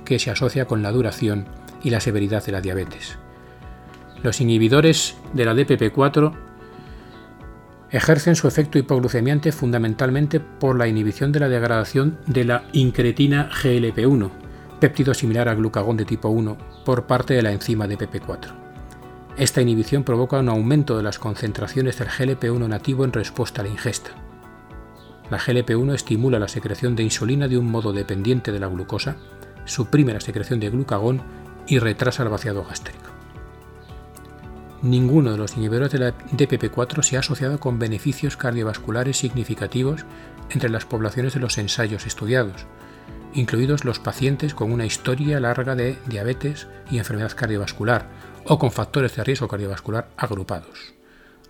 que 0.03 0.19
se 0.19 0.31
asocia 0.31 0.65
con 0.65 0.81
la 0.81 0.91
duración 0.91 1.45
y 1.83 1.91
la 1.91 1.99
severidad 1.99 2.43
de 2.43 2.51
la 2.51 2.61
diabetes. 2.61 3.17
Los 4.23 4.39
inhibidores 4.39 5.17
de 5.33 5.45
la 5.45 5.55
DPP4 5.55 6.33
ejercen 7.89 8.35
su 8.35 8.47
efecto 8.47 8.77
hipoglucemiante 8.77 9.51
fundamentalmente 9.51 10.39
por 10.39 10.77
la 10.77 10.87
inhibición 10.87 11.31
de 11.31 11.39
la 11.39 11.49
degradación 11.49 12.19
de 12.27 12.45
la 12.45 12.63
incretina 12.71 13.49
GLP1, 13.49 14.29
péptido 14.79 15.13
similar 15.13 15.49
al 15.49 15.57
glucagón 15.57 15.97
de 15.97 16.05
tipo 16.05 16.29
1, 16.29 16.57
por 16.85 17.07
parte 17.07 17.33
de 17.33 17.41
la 17.41 17.51
enzima 17.51 17.87
DPP4. 17.87 18.53
Esta 19.37 19.61
inhibición 19.61 20.03
provoca 20.03 20.39
un 20.39 20.49
aumento 20.49 20.97
de 20.97 21.03
las 21.03 21.17
concentraciones 21.17 21.97
del 21.97 22.09
GLP1 22.09 22.67
nativo 22.67 23.05
en 23.05 23.13
respuesta 23.13 23.61
a 23.61 23.63
la 23.63 23.71
ingesta. 23.71 24.11
La 25.29 25.39
GLP1 25.39 25.93
estimula 25.93 26.39
la 26.39 26.47
secreción 26.47 26.95
de 26.95 27.03
insulina 27.03 27.47
de 27.47 27.57
un 27.57 27.71
modo 27.71 27.91
dependiente 27.93 28.51
de 28.51 28.59
la 28.59 28.67
glucosa, 28.67 29.15
suprime 29.65 30.13
la 30.13 30.19
secreción 30.19 30.59
de 30.59 30.69
glucagón 30.69 31.21
y 31.67 31.79
retrasa 31.79 32.23
el 32.23 32.29
vaciado 32.29 32.63
gástrico. 32.63 33.10
Ninguno 34.81 35.31
de 35.31 35.37
los 35.37 35.55
inhibidores 35.57 35.91
de 35.91 35.99
la 35.99 36.17
DPP4 36.17 37.03
se 37.03 37.15
ha 37.15 37.19
asociado 37.19 37.59
con 37.59 37.77
beneficios 37.77 38.35
cardiovasculares 38.35 39.17
significativos 39.17 40.05
entre 40.49 40.69
las 40.69 40.85
poblaciones 40.85 41.33
de 41.33 41.39
los 41.39 41.57
ensayos 41.57 42.05
estudiados, 42.05 42.65
incluidos 43.33 43.85
los 43.85 43.99
pacientes 43.99 44.55
con 44.55 44.71
una 44.71 44.85
historia 44.85 45.39
larga 45.39 45.75
de 45.75 45.97
diabetes 46.07 46.67
y 46.89 46.97
enfermedad 46.97 47.33
cardiovascular 47.35 48.09
o 48.45 48.57
con 48.57 48.71
factores 48.71 49.15
de 49.15 49.23
riesgo 49.23 49.47
cardiovascular 49.47 50.09
agrupados 50.17 50.93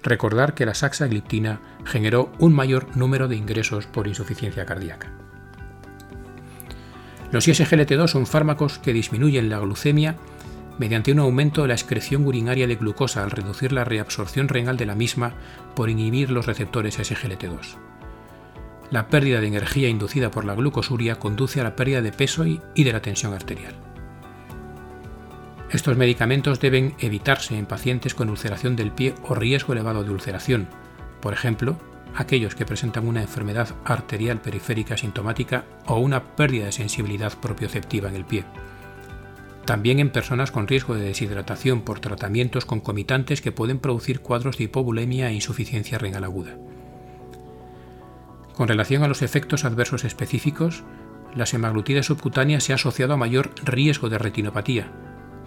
recordar 0.03 0.53
que 0.53 0.65
la 0.65 0.73
saxagliptina 0.73 1.61
generó 1.85 2.31
un 2.39 2.53
mayor 2.53 2.95
número 2.95 3.27
de 3.27 3.35
ingresos 3.35 3.87
por 3.87 4.07
insuficiencia 4.07 4.65
cardíaca. 4.65 5.11
Los 7.31 7.47
ISGLT2 7.47 8.07
son 8.07 8.27
fármacos 8.27 8.79
que 8.79 8.93
disminuyen 8.93 9.49
la 9.49 9.59
glucemia 9.59 10.17
mediante 10.81 11.11
un 11.11 11.19
aumento 11.19 11.61
de 11.61 11.67
la 11.67 11.75
excreción 11.75 12.25
urinaria 12.25 12.65
de 12.65 12.75
glucosa 12.75 13.23
al 13.23 13.29
reducir 13.29 13.71
la 13.71 13.83
reabsorción 13.83 14.47
renal 14.47 14.77
de 14.77 14.87
la 14.87 14.95
misma 14.95 15.35
por 15.75 15.91
inhibir 15.91 16.31
los 16.31 16.47
receptores 16.47 16.97
SGLT2. 16.97 17.77
La 18.89 19.07
pérdida 19.07 19.39
de 19.39 19.45
energía 19.45 19.89
inducida 19.89 20.31
por 20.31 20.43
la 20.43 20.55
glucosuria 20.55 21.19
conduce 21.19 21.61
a 21.61 21.65
la 21.65 21.75
pérdida 21.75 22.01
de 22.01 22.11
peso 22.11 22.45
y 22.47 22.83
de 22.83 22.91
la 22.91 23.03
tensión 23.03 23.31
arterial. 23.31 23.75
Estos 25.69 25.97
medicamentos 25.97 26.59
deben 26.59 26.95
evitarse 26.97 27.55
en 27.59 27.67
pacientes 27.67 28.15
con 28.15 28.31
ulceración 28.31 28.75
del 28.75 28.91
pie 28.91 29.13
o 29.21 29.35
riesgo 29.35 29.73
elevado 29.73 30.03
de 30.03 30.09
ulceración, 30.09 30.67
por 31.21 31.33
ejemplo, 31.33 31.77
aquellos 32.15 32.55
que 32.55 32.65
presentan 32.65 33.07
una 33.07 33.21
enfermedad 33.21 33.69
arterial 33.85 34.41
periférica 34.41 34.97
sintomática 34.97 35.63
o 35.85 35.99
una 35.99 36.35
pérdida 36.35 36.65
de 36.65 36.71
sensibilidad 36.71 37.37
propioceptiva 37.37 38.09
en 38.09 38.15
el 38.15 38.25
pie. 38.25 38.45
También 39.71 39.99
en 40.01 40.09
personas 40.09 40.51
con 40.51 40.67
riesgo 40.67 40.95
de 40.95 41.03
deshidratación 41.03 41.83
por 41.83 42.01
tratamientos 42.01 42.65
concomitantes 42.65 43.39
que 43.39 43.53
pueden 43.53 43.79
producir 43.79 44.19
cuadros 44.19 44.57
de 44.57 44.65
hipobulemia 44.65 45.29
e 45.29 45.33
insuficiencia 45.33 45.97
renal 45.97 46.25
aguda. 46.25 46.57
Con 48.53 48.67
relación 48.67 49.01
a 49.03 49.07
los 49.07 49.21
efectos 49.21 49.63
adversos 49.63 50.03
específicos, 50.03 50.83
la 51.33 51.45
semaglutida 51.45 52.03
subcutánea 52.03 52.59
se 52.59 52.73
ha 52.73 52.75
asociado 52.75 53.13
a 53.13 53.17
mayor 53.17 53.51
riesgo 53.63 54.09
de 54.09 54.17
retinopatía, 54.17 54.91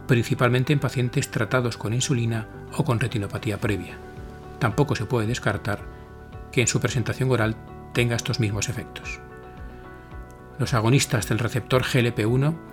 principalmente 0.08 0.72
en 0.72 0.80
pacientes 0.80 1.30
tratados 1.30 1.76
con 1.76 1.92
insulina 1.92 2.48
o 2.78 2.82
con 2.82 3.00
retinopatía 3.00 3.58
previa. 3.58 3.98
Tampoco 4.58 4.96
se 4.96 5.04
puede 5.04 5.26
descartar 5.26 5.80
que 6.50 6.62
en 6.62 6.66
su 6.66 6.80
presentación 6.80 7.30
oral 7.30 7.56
tenga 7.92 8.16
estos 8.16 8.40
mismos 8.40 8.70
efectos. 8.70 9.20
Los 10.58 10.72
agonistas 10.72 11.28
del 11.28 11.40
receptor 11.40 11.82
GLP1 11.82 12.72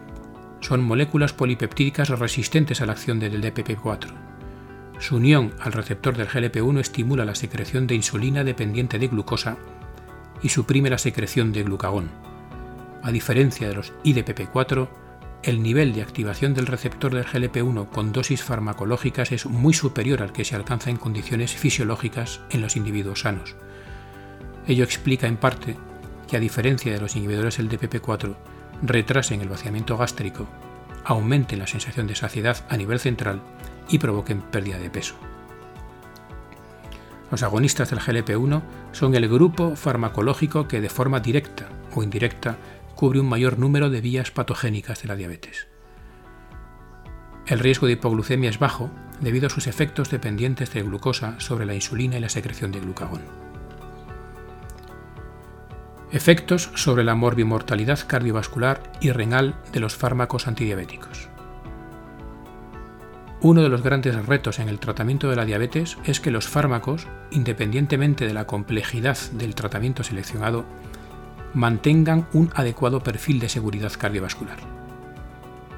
son 0.61 0.83
moléculas 0.83 1.33
polipeptídicas 1.33 2.09
resistentes 2.09 2.81
a 2.81 2.85
la 2.85 2.93
acción 2.93 3.19
del 3.19 3.41
DPP4. 3.41 4.07
Su 4.99 5.17
unión 5.17 5.53
al 5.59 5.73
receptor 5.73 6.15
del 6.15 6.27
GLP1 6.27 6.79
estimula 6.79 7.25
la 7.25 7.35
secreción 7.35 7.87
de 7.87 7.95
insulina 7.95 8.43
dependiente 8.43 8.99
de 8.99 9.07
glucosa 9.07 9.57
y 10.43 10.49
suprime 10.49 10.89
la 10.89 10.99
secreción 10.99 11.51
de 11.51 11.63
glucagón. 11.63 12.09
A 13.01 13.11
diferencia 13.11 13.67
de 13.67 13.73
los 13.73 13.93
IDPP4, 14.03 14.87
el 15.43 15.63
nivel 15.63 15.93
de 15.93 16.03
activación 16.03 16.53
del 16.53 16.67
receptor 16.67 17.15
del 17.15 17.25
GLP1 17.25 17.89
con 17.89 18.11
dosis 18.11 18.43
farmacológicas 18.43 19.31
es 19.31 19.47
muy 19.47 19.73
superior 19.73 20.21
al 20.21 20.33
que 20.33 20.45
se 20.45 20.55
alcanza 20.55 20.91
en 20.91 20.97
condiciones 20.97 21.55
fisiológicas 21.55 22.41
en 22.51 22.61
los 22.61 22.75
individuos 22.75 23.21
sanos. 23.21 23.55
Ello 24.67 24.83
explica 24.83 25.27
en 25.27 25.37
parte 25.37 25.75
que 26.27 26.37
a 26.37 26.39
diferencia 26.39 26.93
de 26.93 27.01
los 27.01 27.15
inhibidores 27.15 27.57
del 27.57 27.69
DPP4, 27.69 28.35
retrasen 28.81 29.41
el 29.41 29.49
vaciamiento 29.49 29.97
gástrico, 29.97 30.47
aumenten 31.05 31.59
la 31.59 31.67
sensación 31.67 32.07
de 32.07 32.15
saciedad 32.15 32.65
a 32.69 32.77
nivel 32.77 32.99
central 32.99 33.41
y 33.89 33.99
provoquen 33.99 34.41
pérdida 34.41 34.79
de 34.79 34.89
peso. 34.89 35.15
Los 37.31 37.43
agonistas 37.43 37.89
del 37.89 37.99
GLP1 37.99 38.61
son 38.91 39.15
el 39.15 39.29
grupo 39.29 39.75
farmacológico 39.75 40.67
que 40.67 40.81
de 40.81 40.89
forma 40.89 41.21
directa 41.21 41.69
o 41.95 42.03
indirecta 42.03 42.57
cubre 42.95 43.19
un 43.19 43.29
mayor 43.29 43.57
número 43.57 43.89
de 43.89 44.01
vías 44.01 44.31
patogénicas 44.31 45.01
de 45.01 45.07
la 45.07 45.15
diabetes. 45.15 45.67
El 47.47 47.59
riesgo 47.59 47.87
de 47.87 47.93
hipoglucemia 47.93 48.49
es 48.49 48.59
bajo 48.59 48.91
debido 49.21 49.47
a 49.47 49.49
sus 49.49 49.67
efectos 49.67 50.09
dependientes 50.09 50.73
de 50.73 50.83
glucosa 50.83 51.39
sobre 51.39 51.65
la 51.65 51.73
insulina 51.73 52.17
y 52.17 52.21
la 52.21 52.29
secreción 52.29 52.71
de 52.71 52.79
glucagón. 52.79 53.40
Efectos 56.11 56.69
sobre 56.75 57.05
la 57.05 57.15
morbimortalidad 57.15 57.99
cardiovascular 58.05 58.83
y 58.99 59.11
renal 59.11 59.55
de 59.71 59.79
los 59.79 59.95
fármacos 59.95 60.45
antidiabéticos. 60.45 61.29
Uno 63.39 63.63
de 63.63 63.69
los 63.69 63.81
grandes 63.81 64.25
retos 64.25 64.59
en 64.59 64.67
el 64.67 64.79
tratamiento 64.79 65.29
de 65.29 65.37
la 65.37 65.45
diabetes 65.45 65.97
es 66.03 66.19
que 66.19 66.29
los 66.29 66.49
fármacos, 66.49 67.07
independientemente 67.31 68.27
de 68.27 68.33
la 68.33 68.45
complejidad 68.45 69.17
del 69.31 69.55
tratamiento 69.55 70.03
seleccionado, 70.03 70.65
mantengan 71.53 72.27
un 72.33 72.51
adecuado 72.55 73.01
perfil 73.01 73.39
de 73.39 73.47
seguridad 73.47 73.93
cardiovascular. 73.97 74.57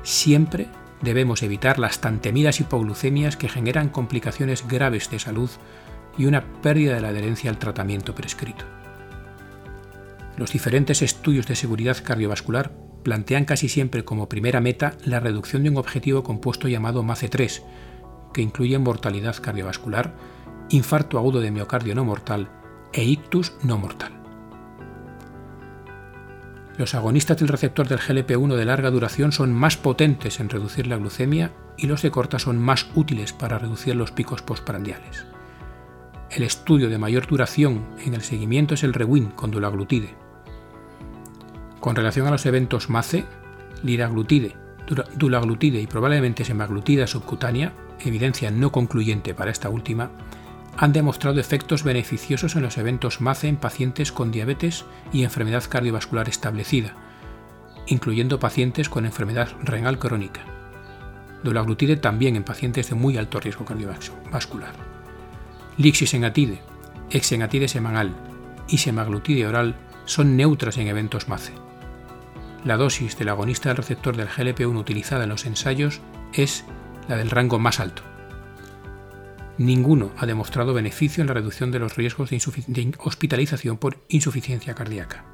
Siempre 0.02 0.68
debemos 1.02 1.44
evitar 1.44 1.78
las 1.78 2.02
tan 2.02 2.20
temidas 2.20 2.60
hipoglucemias 2.60 3.38
que 3.38 3.50
generan 3.50 3.90
complicaciones 3.90 4.68
graves 4.68 5.12
de 5.12 5.20
salud 5.20 5.52
y 6.18 6.26
una 6.26 6.44
pérdida 6.64 6.96
de 6.96 7.02
la 7.02 7.10
adherencia 7.10 7.52
al 7.52 7.60
tratamiento 7.60 8.16
prescrito. 8.16 8.66
Los 10.38 10.52
diferentes 10.52 11.02
estudios 11.02 11.48
de 11.48 11.56
seguridad 11.56 11.98
cardiovascular 12.04 12.72
plantean 13.04 13.46
casi 13.46 13.70
siempre 13.70 14.04
como 14.04 14.30
primera 14.30 14.62
meta 14.62 14.96
la 15.06 15.20
reducción 15.20 15.64
de 15.64 15.70
un 15.70 15.78
objetivo 15.78 16.24
compuesto 16.24 16.68
llamado 16.68 17.04
MACE3, 17.04 17.62
que 18.34 18.42
incluye 18.42 18.80
mortalidad 18.80 19.36
cardiovascular, 19.42 20.16
infarto 20.70 21.18
agudo 21.18 21.40
de 21.42 21.52
miocardio 21.52 21.94
no 21.94 22.06
mortal 22.06 22.50
e 22.94 23.04
ictus 23.04 23.54
no 23.64 23.78
mortal. 23.78 24.12
Los 26.78 26.96
agonistas 26.96 27.38
del 27.38 27.50
receptor 27.50 27.88
del 27.88 28.00
GLP-1 28.00 28.56
de 28.56 28.66
larga 28.66 28.90
duración 28.90 29.32
son 29.32 29.54
más 29.54 29.78
potentes 29.78 30.40
en 30.40 30.50
reducir 30.50 30.88
la 30.88 30.98
glucemia 30.98 31.52
y 31.78 31.86
los 31.86 32.02
de 32.02 32.10
corta 32.10 32.40
son 32.40 32.58
más 32.58 32.88
útiles 32.96 33.32
para 33.32 33.60
reducir 33.60 33.96
los 33.96 34.12
picos 34.12 34.42
postprandiales. 34.42 35.28
El 36.34 36.42
estudio 36.42 36.90
de 36.90 36.98
mayor 36.98 37.28
duración 37.28 37.86
en 38.04 38.16
el 38.16 38.24
seguimiento 38.24 38.74
es 38.74 38.84
el 38.84 38.96
REWIN 38.96 39.28
con 39.28 39.52
dulaglutide. 39.52 40.16
Con 41.80 41.96
relación 41.96 42.26
a 42.26 42.32
los 42.32 42.48
eventos 42.48 42.90
MACE, 42.90 43.26
liraglutide, 43.84 44.56
dulaglutide 45.16 45.80
y 45.80 45.86
probablemente 45.86 46.44
semaglutida 46.44 47.06
subcutánea, 47.06 47.74
evidencia 48.00 48.50
no 48.50 48.72
concluyente 48.72 49.36
para 49.36 49.52
esta 49.52 49.70
última, 49.70 50.10
han 50.76 50.92
demostrado 50.92 51.40
efectos 51.40 51.84
beneficiosos 51.84 52.56
en 52.56 52.64
los 52.64 52.80
eventos 52.80 53.22
MACE 53.22 53.48
en 53.48 53.58
pacientes 53.58 54.12
con 54.12 54.32
diabetes 54.32 54.86
y 55.12 55.24
enfermedad 55.24 55.66
cardiovascular 55.70 56.30
establecida, 56.30 56.96
incluyendo 57.86 58.40
pacientes 58.40 58.90
con 58.90 59.06
enfermedad 59.06 59.50
renal 59.62 60.00
crónica. 60.00 60.42
Dulaglutide 61.44 61.96
también 61.96 62.36
en 62.36 62.44
pacientes 62.44 62.90
de 62.90 62.96
muy 62.96 63.18
alto 63.18 63.40
riesgo 63.40 63.66
cardiovascular. 63.66 64.93
Lixisenatide, 65.78 66.62
exenatide 67.10 67.68
semanal 67.68 68.16
y 68.68 68.78
semaglutide 68.78 69.48
oral 69.48 69.76
son 70.06 70.38
neutras 70.38 70.78
en 70.78 70.88
eventos 70.88 71.28
MACE. 71.28 71.54
La 72.64 72.78
dosis 72.78 73.18
del 73.18 73.30
agonista 73.30 73.70
del 73.70 73.78
receptor 73.78 74.16
del 74.16 74.30
GLP-1 74.30 74.78
utilizada 74.78 75.24
en 75.24 75.30
los 75.30 75.46
ensayos 75.46 76.00
es 76.34 76.64
la 77.08 77.18
del 77.18 77.30
rango 77.30 77.60
más 77.60 77.80
alto. 77.80 78.04
Ninguno 79.58 80.12
ha 80.18 80.26
demostrado 80.26 80.74
beneficio 80.74 81.22
en 81.22 81.28
la 81.28 81.34
reducción 81.34 81.72
de 81.72 81.80
los 81.80 81.96
riesgos 81.96 82.30
de, 82.30 82.42
de 82.68 82.96
hospitalización 83.00 83.78
por 83.78 83.98
insuficiencia 84.08 84.76
cardíaca. 84.76 85.26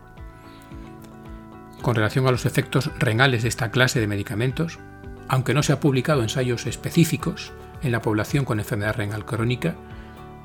Con 1.82 1.96
relación 1.96 2.28
a 2.28 2.32
los 2.32 2.46
efectos 2.46 2.92
renales 2.98 3.44
de 3.44 3.50
esta 3.50 3.72
clase 3.72 4.00
de 4.00 4.08
medicamentos, 4.08 4.80
aunque 5.28 5.54
no 5.54 5.64
se 5.64 5.74
ha 5.74 5.80
publicado 5.80 6.24
ensayos 6.24 6.66
específicos 6.66 7.54
en 7.82 7.92
la 7.92 8.02
población 8.02 8.44
con 8.44 8.60
enfermedad 8.60 8.96
renal 8.96 9.26
crónica, 9.26 9.76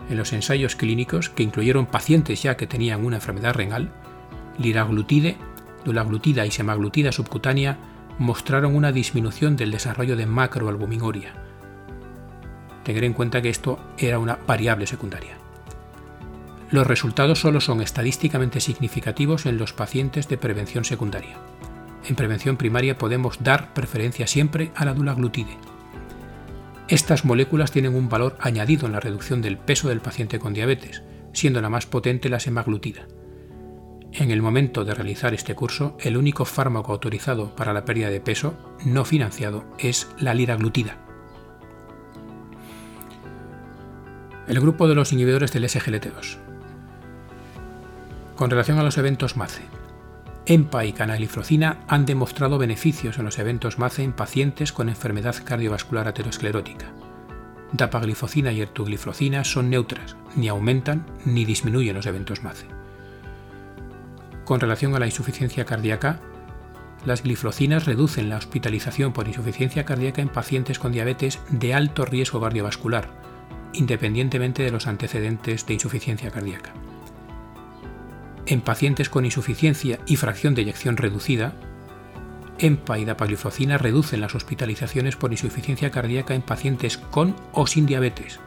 en 0.08 0.16
los 0.16 0.32
ensayos 0.32 0.76
clínicos 0.76 1.30
que 1.30 1.42
incluyeron 1.42 1.86
pacientes 1.86 2.42
ya 2.42 2.56
que 2.56 2.66
tenían 2.66 3.04
una 3.04 3.16
enfermedad 3.16 3.54
renal, 3.54 3.90
liraglutide, 4.58 5.36
dulaglutida 5.84 6.46
y 6.46 6.50
semaglutida 6.50 7.12
subcutánea 7.12 7.78
mostraron 8.18 8.76
una 8.76 8.92
disminución 8.92 9.56
del 9.56 9.70
desarrollo 9.70 10.16
de 10.16 10.26
macroalbuminuria. 10.26 11.32
Tener 12.84 13.04
en 13.04 13.14
cuenta 13.14 13.42
que 13.42 13.48
esto 13.48 13.80
era 13.98 14.18
una 14.18 14.38
variable 14.46 14.86
secundaria. 14.86 15.36
Los 16.70 16.86
resultados 16.86 17.40
solo 17.40 17.60
son 17.60 17.80
estadísticamente 17.80 18.60
significativos 18.60 19.46
en 19.46 19.58
los 19.58 19.72
pacientes 19.72 20.28
de 20.28 20.38
prevención 20.38 20.84
secundaria. 20.84 21.36
En 22.06 22.16
prevención 22.16 22.56
primaria 22.56 22.98
podemos 22.98 23.42
dar 23.42 23.72
preferencia 23.72 24.26
siempre 24.26 24.72
a 24.74 24.84
la 24.84 24.94
dulaglutide. 24.94 25.56
Estas 26.88 27.24
moléculas 27.24 27.72
tienen 27.72 27.94
un 27.94 28.10
valor 28.10 28.36
añadido 28.40 28.86
en 28.86 28.92
la 28.92 29.00
reducción 29.00 29.40
del 29.40 29.56
peso 29.56 29.88
del 29.88 30.00
paciente 30.00 30.38
con 30.38 30.52
diabetes, 30.52 31.02
siendo 31.32 31.62
la 31.62 31.70
más 31.70 31.86
potente 31.86 32.28
la 32.28 32.40
semaglutida. 32.40 33.06
En 34.12 34.30
el 34.30 34.42
momento 34.42 34.84
de 34.84 34.94
realizar 34.94 35.32
este 35.32 35.54
curso, 35.54 35.96
el 36.00 36.16
único 36.16 36.44
fármaco 36.44 36.92
autorizado 36.92 37.56
para 37.56 37.72
la 37.72 37.86
pérdida 37.86 38.10
de 38.10 38.20
peso 38.20 38.54
no 38.84 39.04
financiado 39.04 39.64
es 39.78 40.08
la 40.18 40.34
liraglutida. 40.34 40.98
El 44.46 44.60
grupo 44.60 44.86
de 44.86 44.94
los 44.94 45.12
inhibidores 45.12 45.52
del 45.52 45.64
SGLT2. 45.64 46.36
Con 48.36 48.50
relación 48.50 48.78
a 48.78 48.82
los 48.82 48.98
eventos 48.98 49.38
MACE, 49.38 49.62
EMPA 50.46 50.84
y 50.84 50.92
canagliflozina 50.92 51.78
han 51.88 52.04
demostrado 52.04 52.58
beneficios 52.58 53.18
en 53.18 53.24
los 53.24 53.38
eventos 53.38 53.78
MACE 53.78 54.02
en 54.02 54.12
pacientes 54.12 54.72
con 54.72 54.90
enfermedad 54.90 55.36
cardiovascular 55.42 56.06
aterosclerótica. 56.06 56.92
Dapaglifocina 57.72 58.52
y 58.52 58.60
ertugliflozina 58.60 59.42
son 59.42 59.70
neutras, 59.70 60.16
ni 60.36 60.48
aumentan 60.48 61.06
ni 61.24 61.46
disminuyen 61.46 61.96
los 61.96 62.04
eventos 62.04 62.42
MACE. 62.42 62.66
Con 64.44 64.60
relación 64.60 64.94
a 64.94 64.98
la 64.98 65.06
insuficiencia 65.06 65.64
cardíaca, 65.64 66.20
las 67.06 67.22
gliflocinas 67.22 67.86
reducen 67.86 68.28
la 68.28 68.36
hospitalización 68.36 69.14
por 69.14 69.28
insuficiencia 69.28 69.86
cardíaca 69.86 70.20
en 70.20 70.28
pacientes 70.28 70.78
con 70.78 70.92
diabetes 70.92 71.40
de 71.48 71.72
alto 71.72 72.04
riesgo 72.04 72.40
cardiovascular, 72.42 73.08
independientemente 73.72 74.62
de 74.62 74.70
los 74.70 74.86
antecedentes 74.86 75.66
de 75.66 75.74
insuficiencia 75.74 76.30
cardíaca. 76.30 76.74
En 78.46 78.60
pacientes 78.60 79.08
con 79.08 79.24
insuficiencia 79.24 79.98
y 80.06 80.16
fracción 80.16 80.54
de 80.54 80.62
eyección 80.62 80.96
reducida, 80.96 81.54
EMPA 82.58 82.98
y 82.98 83.04
dapagliflozina 83.04 83.78
reducen 83.78 84.20
las 84.20 84.34
hospitalizaciones 84.34 85.16
por 85.16 85.32
insuficiencia 85.32 85.90
cardíaca 85.90 86.34
en 86.34 86.42
pacientes 86.42 86.98
con 86.98 87.34
o 87.52 87.66
sin 87.66 87.86
diabetes. 87.86 88.38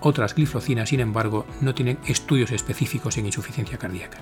Otras 0.00 0.34
gliflocinas, 0.34 0.88
sin 0.88 1.00
embargo, 1.00 1.46
no 1.60 1.74
tienen 1.74 1.98
estudios 2.06 2.50
específicos 2.50 3.18
en 3.18 3.26
insuficiencia 3.26 3.78
cardíaca. 3.78 4.18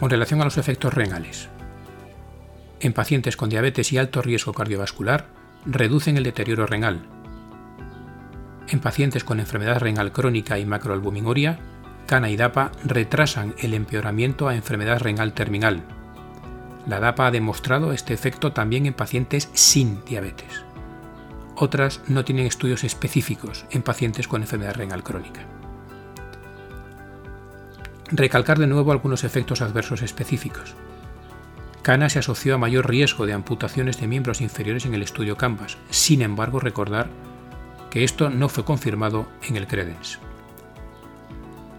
Con 0.00 0.10
relación 0.10 0.40
a 0.40 0.44
los 0.44 0.58
efectos 0.58 0.94
renales, 0.94 1.48
en 2.80 2.92
pacientes 2.92 3.36
con 3.36 3.50
diabetes 3.50 3.92
y 3.92 3.98
alto 3.98 4.22
riesgo 4.22 4.52
cardiovascular, 4.52 5.28
reducen 5.64 6.16
el 6.16 6.24
deterioro 6.24 6.66
renal, 6.66 7.06
en 8.68 8.80
pacientes 8.80 9.24
con 9.24 9.40
enfermedad 9.40 9.80
renal 9.80 10.12
crónica 10.12 10.58
y 10.58 10.66
macroalbuminuria, 10.66 11.58
CANA 12.06 12.30
y 12.30 12.36
DAPA 12.36 12.72
retrasan 12.84 13.54
el 13.58 13.74
empeoramiento 13.74 14.48
a 14.48 14.54
enfermedad 14.54 15.00
renal 15.00 15.32
terminal. 15.32 15.82
La 16.86 17.00
DAPA 17.00 17.28
ha 17.28 17.30
demostrado 17.30 17.92
este 17.92 18.12
efecto 18.12 18.52
también 18.52 18.86
en 18.86 18.94
pacientes 18.94 19.50
sin 19.52 20.04
diabetes. 20.04 20.64
Otras 21.56 22.00
no 22.08 22.24
tienen 22.24 22.46
estudios 22.46 22.82
específicos 22.84 23.66
en 23.70 23.82
pacientes 23.82 24.26
con 24.26 24.42
enfermedad 24.42 24.74
renal 24.74 25.02
crónica. 25.02 25.42
Recalcar 28.10 28.58
de 28.58 28.66
nuevo 28.66 28.92
algunos 28.92 29.24
efectos 29.24 29.62
adversos 29.62 30.02
específicos. 30.02 30.74
CANA 31.82 32.08
se 32.08 32.18
asoció 32.18 32.54
a 32.54 32.58
mayor 32.58 32.88
riesgo 32.88 33.26
de 33.26 33.32
amputaciones 33.32 34.00
de 34.00 34.06
miembros 34.06 34.40
inferiores 34.40 34.86
en 34.86 34.94
el 34.94 35.02
estudio 35.02 35.36
CANVAS. 35.36 35.78
Sin 35.90 36.22
embargo, 36.22 36.60
recordar 36.60 37.08
que 37.92 38.04
esto 38.04 38.30
no 38.30 38.48
fue 38.48 38.64
confirmado 38.64 39.28
en 39.46 39.56
el 39.56 39.66
Credence. 39.66 40.18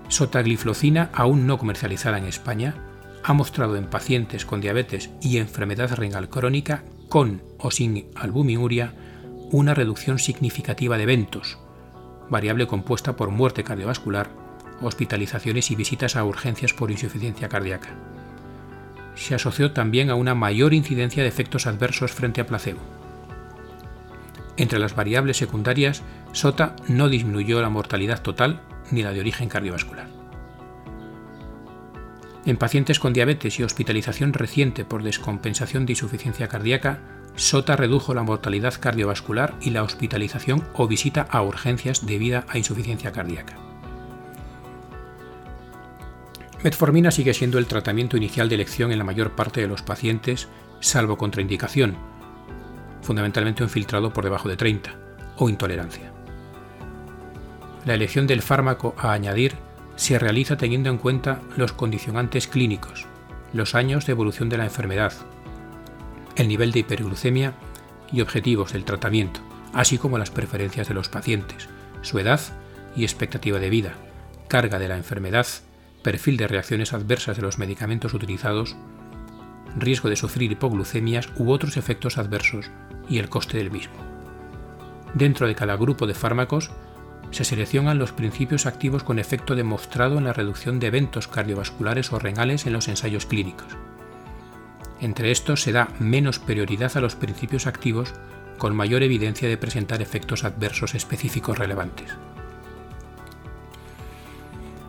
Sotagliflocina, 0.10 1.10
aún 1.12 1.48
no 1.48 1.58
comercializada 1.58 2.20
en 2.20 2.26
España, 2.26 2.76
ha 3.24 3.34
mostrado 3.34 3.78
en 3.78 3.88
pacientes 3.88 4.46
con 4.46 4.62
diabetes 4.62 5.10
y 5.24 5.38
enfermedad 5.38 5.92
renal 5.96 6.30
crónica 6.30 6.84
con 7.10 7.42
o 7.58 7.72
sin 7.72 8.12
albuminuria 8.14 8.94
una 9.52 9.74
reducción 9.74 10.20
significativa 10.20 10.98
de 10.98 11.04
eventos, 11.04 11.58
variable 12.30 12.68
compuesta 12.68 13.16
por 13.16 13.32
muerte 13.32 13.64
cardiovascular, 13.64 14.30
hospitalizaciones 14.82 15.72
y 15.72 15.76
visitas 15.76 16.16
a 16.16 16.24
urgencias 16.26 16.74
por 16.74 16.92
insuficiencia 16.92 17.50
cardíaca. 17.50 17.90
Se 19.16 19.34
asoció 19.34 19.72
también 19.72 20.12
a 20.12 20.16
una 20.16 20.36
mayor 20.36 20.76
incidencia 20.76 21.24
de 21.24 21.30
efectos 21.30 21.66
adversos 21.66 22.12
frente 22.12 22.40
a 22.40 22.46
placebo. 22.46 23.03
Entre 24.58 24.80
las 24.80 24.96
variables 24.96 25.38
secundarias, 25.38 26.04
SOTA 26.32 26.76
no 26.88 27.10
disminuyó 27.10 27.62
la 27.62 27.70
mortalidad 27.70 28.22
total 28.22 28.62
ni 28.92 29.02
la 29.02 29.12
de 29.12 29.20
origen 29.20 29.50
cardiovascular. 29.50 30.08
En 32.46 32.58
pacientes 32.58 33.00
con 33.00 33.14
diabetes 33.14 33.60
y 33.60 33.64
hospitalización 33.64 34.34
reciente 34.34 34.84
por 34.84 35.02
descompensación 35.02 35.86
de 35.86 35.94
insuficiencia 35.94 36.50
cardíaca, 36.50 37.00
SOTA 37.36 37.78
redujo 37.78 38.14
la 38.14 38.24
mortalidad 38.24 38.74
cardiovascular 38.80 39.56
y 39.62 39.72
la 39.72 39.82
hospitalización 39.82 40.64
o 40.74 40.88
visita 40.88 41.26
a 41.30 41.42
urgencias 41.42 42.06
debido 42.06 42.44
a 42.48 42.58
insuficiencia 42.58 43.12
cardíaca. 43.12 43.58
Metformina 46.64 47.12
sigue 47.12 47.34
siendo 47.34 47.60
el 47.60 47.66
tratamiento 47.66 48.18
inicial 48.18 48.50
de 48.50 48.56
elección 48.56 48.92
en 48.92 48.98
la 48.98 49.04
mayor 49.04 49.36
parte 49.36 49.62
de 49.62 49.68
los 49.68 49.82
pacientes, 49.82 50.48
salvo 50.80 51.18
contraindicación, 51.18 51.98
fundamentalmente 53.04 53.64
un 53.64 53.70
filtrado 53.70 54.12
por 54.12 54.24
debajo 54.24 54.50
de 54.50 54.58
30, 54.58 54.96
o 55.38 55.50
intolerancia. 55.50 56.12
La 57.86 57.94
elección 57.94 58.28
del 58.28 58.42
fármaco 58.42 58.96
a 58.98 59.12
añadir 59.12 59.56
se 59.96 60.18
realiza 60.18 60.58
teniendo 60.58 60.90
en 60.90 60.98
cuenta 60.98 61.42
los 61.58 61.74
condicionantes 61.74 62.48
clínicos, 62.48 63.06
los 63.52 63.76
años 63.76 64.06
de 64.06 64.12
evolución 64.12 64.50
de 64.50 64.58
la 64.58 64.64
enfermedad, 64.64 65.14
el 66.36 66.48
nivel 66.48 66.72
de 66.72 66.80
hiperglucemia 66.80 67.54
y 68.12 68.22
objetivos 68.22 68.74
del 68.74 68.86
tratamiento, 68.86 69.42
así 69.74 69.98
como 69.98 70.18
las 70.18 70.32
preferencias 70.32 70.88
de 70.88 70.94
los 70.94 71.10
pacientes, 71.10 71.68
su 72.02 72.20
edad 72.20 72.40
y 72.96 73.04
expectativa 73.04 73.60
de 73.60 73.70
vida, 73.70 73.94
carga 74.48 74.80
de 74.80 74.88
la 74.88 74.98
enfermedad, 74.98 75.46
perfil 76.02 76.38
de 76.38 76.48
reacciones 76.48 76.94
adversas 76.94 77.36
de 77.36 77.44
los 77.44 77.58
medicamentos 77.58 78.14
utilizados, 78.14 78.76
riesgo 79.78 80.10
de 80.10 80.16
sufrir 80.16 80.52
hipoglucemias 80.52 81.30
u 81.38 81.52
otros 81.52 81.78
efectos 81.78 82.18
adversos 82.18 82.70
y 83.10 83.20
el 83.20 83.30
coste 83.30 83.58
del 83.58 83.72
mismo. 83.72 83.96
Dentro 85.14 85.48
de 85.48 85.56
cada 85.56 85.76
grupo 85.76 86.08
de 86.08 86.14
fármacos 86.14 86.72
se 87.32 87.44
seleccionan 87.44 88.00
los 88.00 88.12
principios 88.12 88.66
activos 88.66 89.04
con 89.04 89.20
efecto 89.20 89.56
demostrado 89.56 90.18
en 90.18 90.26
la 90.26 90.34
reducción 90.34 90.80
de 90.80 90.88
eventos 90.88 91.28
cardiovasculares 91.28 92.12
o 92.12 92.20
renales 92.20 92.66
en 92.66 92.74
los 92.74 92.88
ensayos 92.88 93.26
clínicos. 93.26 93.76
Entre 95.02 95.32
estos 95.32 95.62
se 95.62 95.72
da 95.72 95.90
menos 96.00 96.40
prioridad 96.40 96.96
a 96.96 97.02
los 97.02 97.16
principios 97.16 97.68
activos 97.68 98.14
con 98.58 98.76
mayor 98.76 99.04
evidencia 99.04 99.50
de 99.50 99.58
presentar 99.58 100.02
efectos 100.02 100.44
adversos 100.44 100.96
específicos 100.96 101.58
relevantes. 101.58 102.12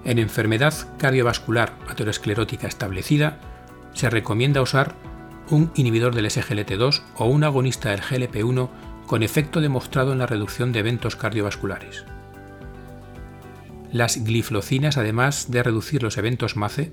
En 0.04 0.18
enfermedad 0.18 0.74
cardiovascular 0.98 1.72
aterosclerótica 1.88 2.66
establecida, 2.66 3.38
se 3.94 4.10
recomienda 4.10 4.60
usar 4.60 4.94
un 5.50 5.70
inhibidor 5.74 6.14
del 6.14 6.26
SGLT2 6.26 7.02
o 7.16 7.26
un 7.26 7.44
agonista 7.44 7.90
del 7.90 8.00
GLP1 8.00 8.68
con 9.06 9.22
efecto 9.22 9.60
demostrado 9.60 10.12
en 10.12 10.18
la 10.18 10.26
reducción 10.26 10.72
de 10.72 10.80
eventos 10.80 11.16
cardiovasculares. 11.16 12.04
Las 13.92 14.24
gliflocinas, 14.24 14.96
además 14.96 15.50
de 15.50 15.62
reducir 15.62 16.02
los 16.02 16.18
eventos 16.18 16.56
MACE, 16.56 16.92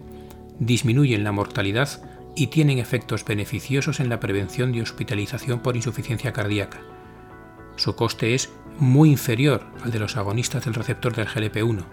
disminuyen 0.60 1.24
la 1.24 1.32
mortalidad 1.32 1.90
y 2.36 2.48
tienen 2.48 2.78
efectos 2.78 3.26
beneficiosos 3.26 4.00
en 4.00 4.10
la 4.10 4.20
prevención 4.20 4.72
de 4.72 4.82
hospitalización 4.82 5.60
por 5.62 5.76
insuficiencia 5.76 6.32
cardíaca. 6.32 6.82
Su 7.76 7.96
coste 7.96 8.36
es 8.36 8.52
muy 8.78 9.10
inferior 9.10 9.66
al 9.84 9.92
de 9.92 10.00
los 10.00 10.18
agonistas 10.18 10.66
del 10.66 10.76
receptor 10.76 11.16
del 11.16 11.28
GLP1. 11.28 11.84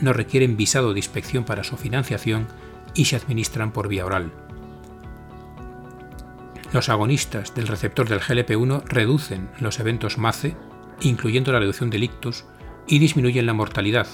no 0.00 0.12
requieren 0.12 0.56
visado 0.56 0.92
de 0.92 0.98
inspección 0.98 1.44
para 1.44 1.64
su 1.64 1.76
financiación 1.76 2.46
y 2.94 3.06
se 3.06 3.16
administran 3.16 3.72
por 3.72 3.88
vía 3.88 4.06
oral. 4.06 4.32
Los 6.72 6.88
agonistas 6.88 7.52
del 7.54 7.66
receptor 7.66 8.08
del 8.08 8.20
GLP-1 8.20 8.84
reducen 8.84 9.50
los 9.58 9.80
eventos 9.80 10.18
MACE, 10.18 10.56
incluyendo 11.00 11.50
la 11.50 11.58
reducción 11.58 11.90
de 11.90 11.98
ictus, 11.98 12.44
y 12.86 13.00
disminuyen 13.00 13.46
la 13.46 13.54
mortalidad, 13.54 14.06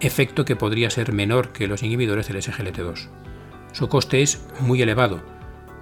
efecto 0.00 0.44
que 0.44 0.56
podría 0.56 0.90
ser 0.90 1.12
menor 1.12 1.50
que 1.50 1.68
los 1.68 1.84
inhibidores 1.84 2.26
del 2.26 2.38
SGLT2. 2.38 3.08
Su 3.72 3.88
coste 3.88 4.22
es 4.22 4.44
muy 4.60 4.82
elevado, 4.82 5.22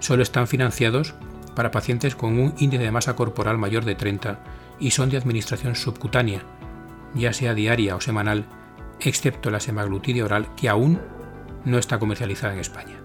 solo 0.01 0.23
están 0.23 0.49
financiados 0.49 1.15
para 1.55 1.71
pacientes 1.71 2.15
con 2.15 2.39
un 2.39 2.55
índice 2.59 2.83
de 2.83 2.91
masa 2.91 3.17
corporal 3.17 3.57
mayor 3.57 3.85
de 3.87 3.95
30 3.95 4.39
y 4.81 4.91
son 4.91 5.09
de 5.09 5.17
administración 5.17 5.77
subcutánea, 5.77 6.43
ya 7.15 7.33
sea 7.33 7.55
diaria 7.55 7.97
o 7.97 8.01
semanal, 8.01 8.47
excepto 9.01 9.51
la 9.51 9.61
semaglutide 9.61 10.23
oral 10.23 10.55
que 10.57 10.69
aún 10.69 11.01
no 11.65 11.79
está 11.79 11.99
comercializada 11.99 12.53
en 12.53 12.61
España. 12.61 13.02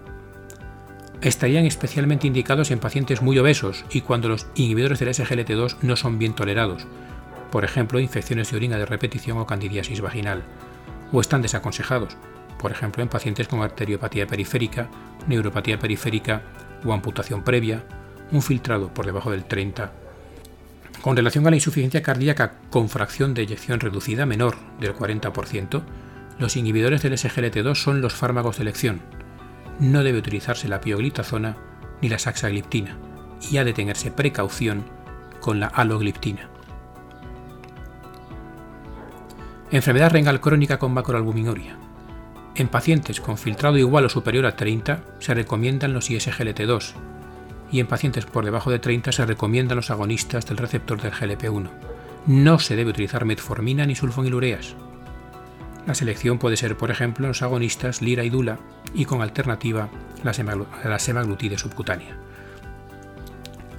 Estarían 1.20 1.66
especialmente 1.66 2.28
indicados 2.28 2.70
en 2.70 2.78
pacientes 2.78 3.22
muy 3.22 3.38
obesos 3.38 3.84
y 3.90 4.02
cuando 4.02 4.28
los 4.28 4.46
inhibidores 4.54 5.00
del 5.00 5.08
SGLT2 5.08 5.78
no 5.82 5.96
son 5.96 6.18
bien 6.18 6.34
tolerados, 6.34 6.86
por 7.50 7.64
ejemplo 7.64 7.98
infecciones 7.98 8.50
de 8.50 8.56
orina 8.56 8.78
de 8.78 8.86
repetición 8.86 9.38
o 9.38 9.46
candidiasis 9.46 10.00
vaginal, 10.00 10.44
o 11.12 11.20
están 11.20 11.42
desaconsejados, 11.42 12.16
por 12.58 12.70
ejemplo 12.70 13.02
en 13.02 13.08
pacientes 13.08 13.48
con 13.48 13.62
arteriopatía 13.62 14.28
periférica, 14.28 14.88
neuropatía 15.26 15.78
periférica 15.78 16.42
o 16.84 16.92
amputación 16.92 17.42
previa, 17.42 17.84
un 18.30 18.42
filtrado 18.42 18.94
por 18.94 19.04
debajo 19.04 19.32
del 19.32 19.44
30. 19.44 19.90
Con 21.02 21.16
relación 21.16 21.46
a 21.46 21.50
la 21.50 21.56
insuficiencia 21.56 22.02
cardíaca 22.02 22.54
con 22.70 22.88
fracción 22.88 23.34
de 23.34 23.42
eyección 23.42 23.80
reducida 23.80 24.24
menor 24.24 24.56
del 24.78 24.94
40%, 24.94 25.82
los 26.38 26.56
inhibidores 26.56 27.02
del 27.02 27.14
SGLT2 27.14 27.74
son 27.74 28.00
los 28.00 28.14
fármacos 28.14 28.58
de 28.58 28.62
elección. 28.62 29.17
No 29.80 30.02
debe 30.02 30.18
utilizarse 30.18 30.68
la 30.68 30.80
pioglitazona 30.80 31.56
ni 32.02 32.08
la 32.08 32.18
saxagliptina 32.18 32.96
y 33.50 33.58
ha 33.58 33.64
de 33.64 33.72
tenerse 33.72 34.10
precaución 34.10 34.84
con 35.40 35.60
la 35.60 35.68
alogliptina. 35.68 36.48
Enfermedad 39.70 40.10
renal 40.10 40.40
crónica 40.40 40.78
con 40.78 40.94
macroalbuminuria. 40.94 41.76
En 42.54 42.68
pacientes 42.68 43.20
con 43.20 43.38
filtrado 43.38 43.78
igual 43.78 44.06
o 44.06 44.08
superior 44.08 44.46
a 44.46 44.56
30 44.56 45.04
se 45.20 45.34
recomiendan 45.34 45.92
los 45.92 46.10
ISGLT2 46.10 46.94
y 47.70 47.80
en 47.80 47.86
pacientes 47.86 48.26
por 48.26 48.44
debajo 48.44 48.70
de 48.70 48.78
30 48.78 49.12
se 49.12 49.26
recomiendan 49.26 49.76
los 49.76 49.90
agonistas 49.90 50.46
del 50.46 50.56
receptor 50.56 51.00
del 51.00 51.12
GLP-1. 51.12 51.68
No 52.26 52.58
se 52.58 52.76
debe 52.76 52.90
utilizar 52.90 53.24
metformina 53.24 53.86
ni 53.86 53.94
sulfonilureas. 53.94 54.74
La 55.88 55.94
selección 55.94 56.38
puede 56.38 56.58
ser, 56.58 56.76
por 56.76 56.90
ejemplo, 56.90 57.28
los 57.28 57.40
agonistas 57.40 58.02
lira 58.02 58.22
y 58.22 58.28
dula 58.28 58.58
y 58.92 59.06
con 59.06 59.22
alternativa 59.22 59.88
la 60.22 60.98
semaglutide 60.98 61.56
subcutánea. 61.56 62.18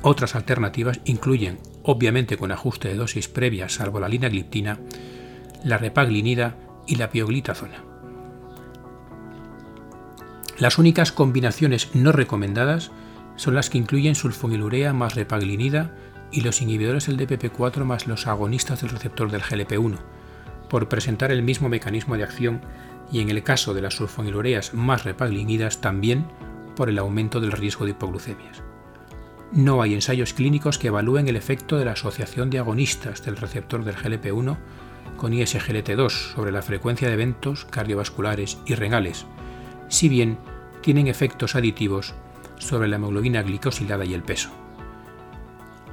Otras 0.02 0.34
alternativas 0.34 1.02
incluyen, 1.06 1.60
obviamente 1.84 2.36
con 2.36 2.52
ajuste 2.52 2.88
de 2.88 2.96
dosis 2.96 3.28
previa 3.28 3.70
salvo 3.70 4.00
la 4.00 4.10
linagliptina, 4.10 4.80
la 5.64 5.78
repaglinida 5.78 6.56
y 6.88 6.96
la 6.96 7.12
pioglitazona. 7.12 7.84
Las 10.58 10.80
únicas 10.80 11.12
combinaciones 11.12 11.94
no 11.94 12.12
recomendadas 12.12 12.90
son 13.36 13.54
las 13.54 13.70
que 13.70 13.78
incluyen 13.78 14.16
sulfonilurea 14.16 14.94
más 14.94 15.14
repaglinida 15.14 15.94
y 16.32 16.42
los 16.42 16.60
inhibidores 16.64 17.06
del 17.06 17.20
DPP4 17.20 17.84
más 17.84 18.08
los 18.08 18.26
agonistas 18.26 18.82
del 18.82 18.90
receptor 18.90 19.30
del 19.30 19.44
GLP1, 19.44 20.00
por 20.70 20.88
presentar 20.88 21.32
el 21.32 21.44
mismo 21.44 21.68
mecanismo 21.70 22.16
de 22.16 22.24
acción 22.24 22.62
y 23.12 23.22
en 23.22 23.30
el 23.30 23.44
caso 23.44 23.74
de 23.74 23.82
las 23.82 23.96
sulfonilureas 23.96 24.74
más 24.74 25.04
repaglinidas 25.04 25.82
también 25.82 26.26
por 26.76 26.90
el 26.90 27.00
aumento 27.00 27.42
del 27.42 27.52
riesgo 27.52 27.86
de 27.86 27.92
hipoglucemias. 27.92 28.64
No 29.52 29.82
hay 29.82 29.96
ensayos 29.96 30.34
clínicos 30.34 30.78
que 30.78 30.88
evalúen 30.88 31.28
el 31.28 31.36
efecto 31.36 31.78
de 31.78 31.86
la 31.86 31.94
asociación 31.94 32.52
de 32.52 32.60
agonistas 32.60 33.26
del 33.26 33.36
receptor 33.36 33.84
del 33.84 33.96
GLP1 33.96 34.58
con 35.18 35.34
ISGLT2 35.34 36.10
sobre 36.36 36.52
la 36.52 36.62
frecuencia 36.62 37.08
de 37.08 37.16
eventos 37.16 37.66
cardiovasculares 37.66 38.60
y 38.66 38.76
renales, 38.76 39.26
si 39.88 40.08
bien 40.08 40.38
tienen 40.82 41.08
efectos 41.08 41.56
aditivos 41.56 42.14
sobre 42.60 42.88
la 42.88 42.98
hemoglobina 42.98 43.42
glicosilada 43.42 44.06
y 44.06 44.14
el 44.14 44.22
peso. 44.22 44.50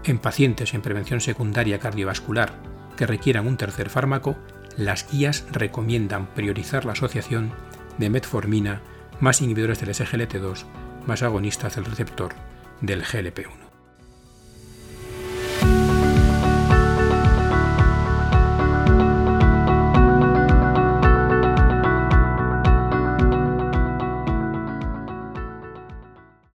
En 0.04 0.18
pacientes 0.18 0.74
en 0.74 0.82
prevención 0.82 1.20
secundaria 1.20 1.78
cardiovascular 1.78 2.52
que 2.96 3.06
requieran 3.06 3.46
un 3.46 3.56
tercer 3.56 3.90
fármaco, 3.90 4.36
las 4.76 5.10
guías 5.10 5.44
recomiendan 5.50 6.26
priorizar 6.34 6.84
la 6.84 6.92
asociación 6.92 7.52
de 7.98 8.10
metformina 8.10 8.82
más 9.20 9.40
inhibidores 9.40 9.80
del 9.80 9.90
SGLT2 9.90 10.64
más 11.06 11.22
agonistas 11.22 11.76
del 11.76 11.84
receptor 11.84 12.34
del 12.80 13.02
GLP1. 13.04 13.65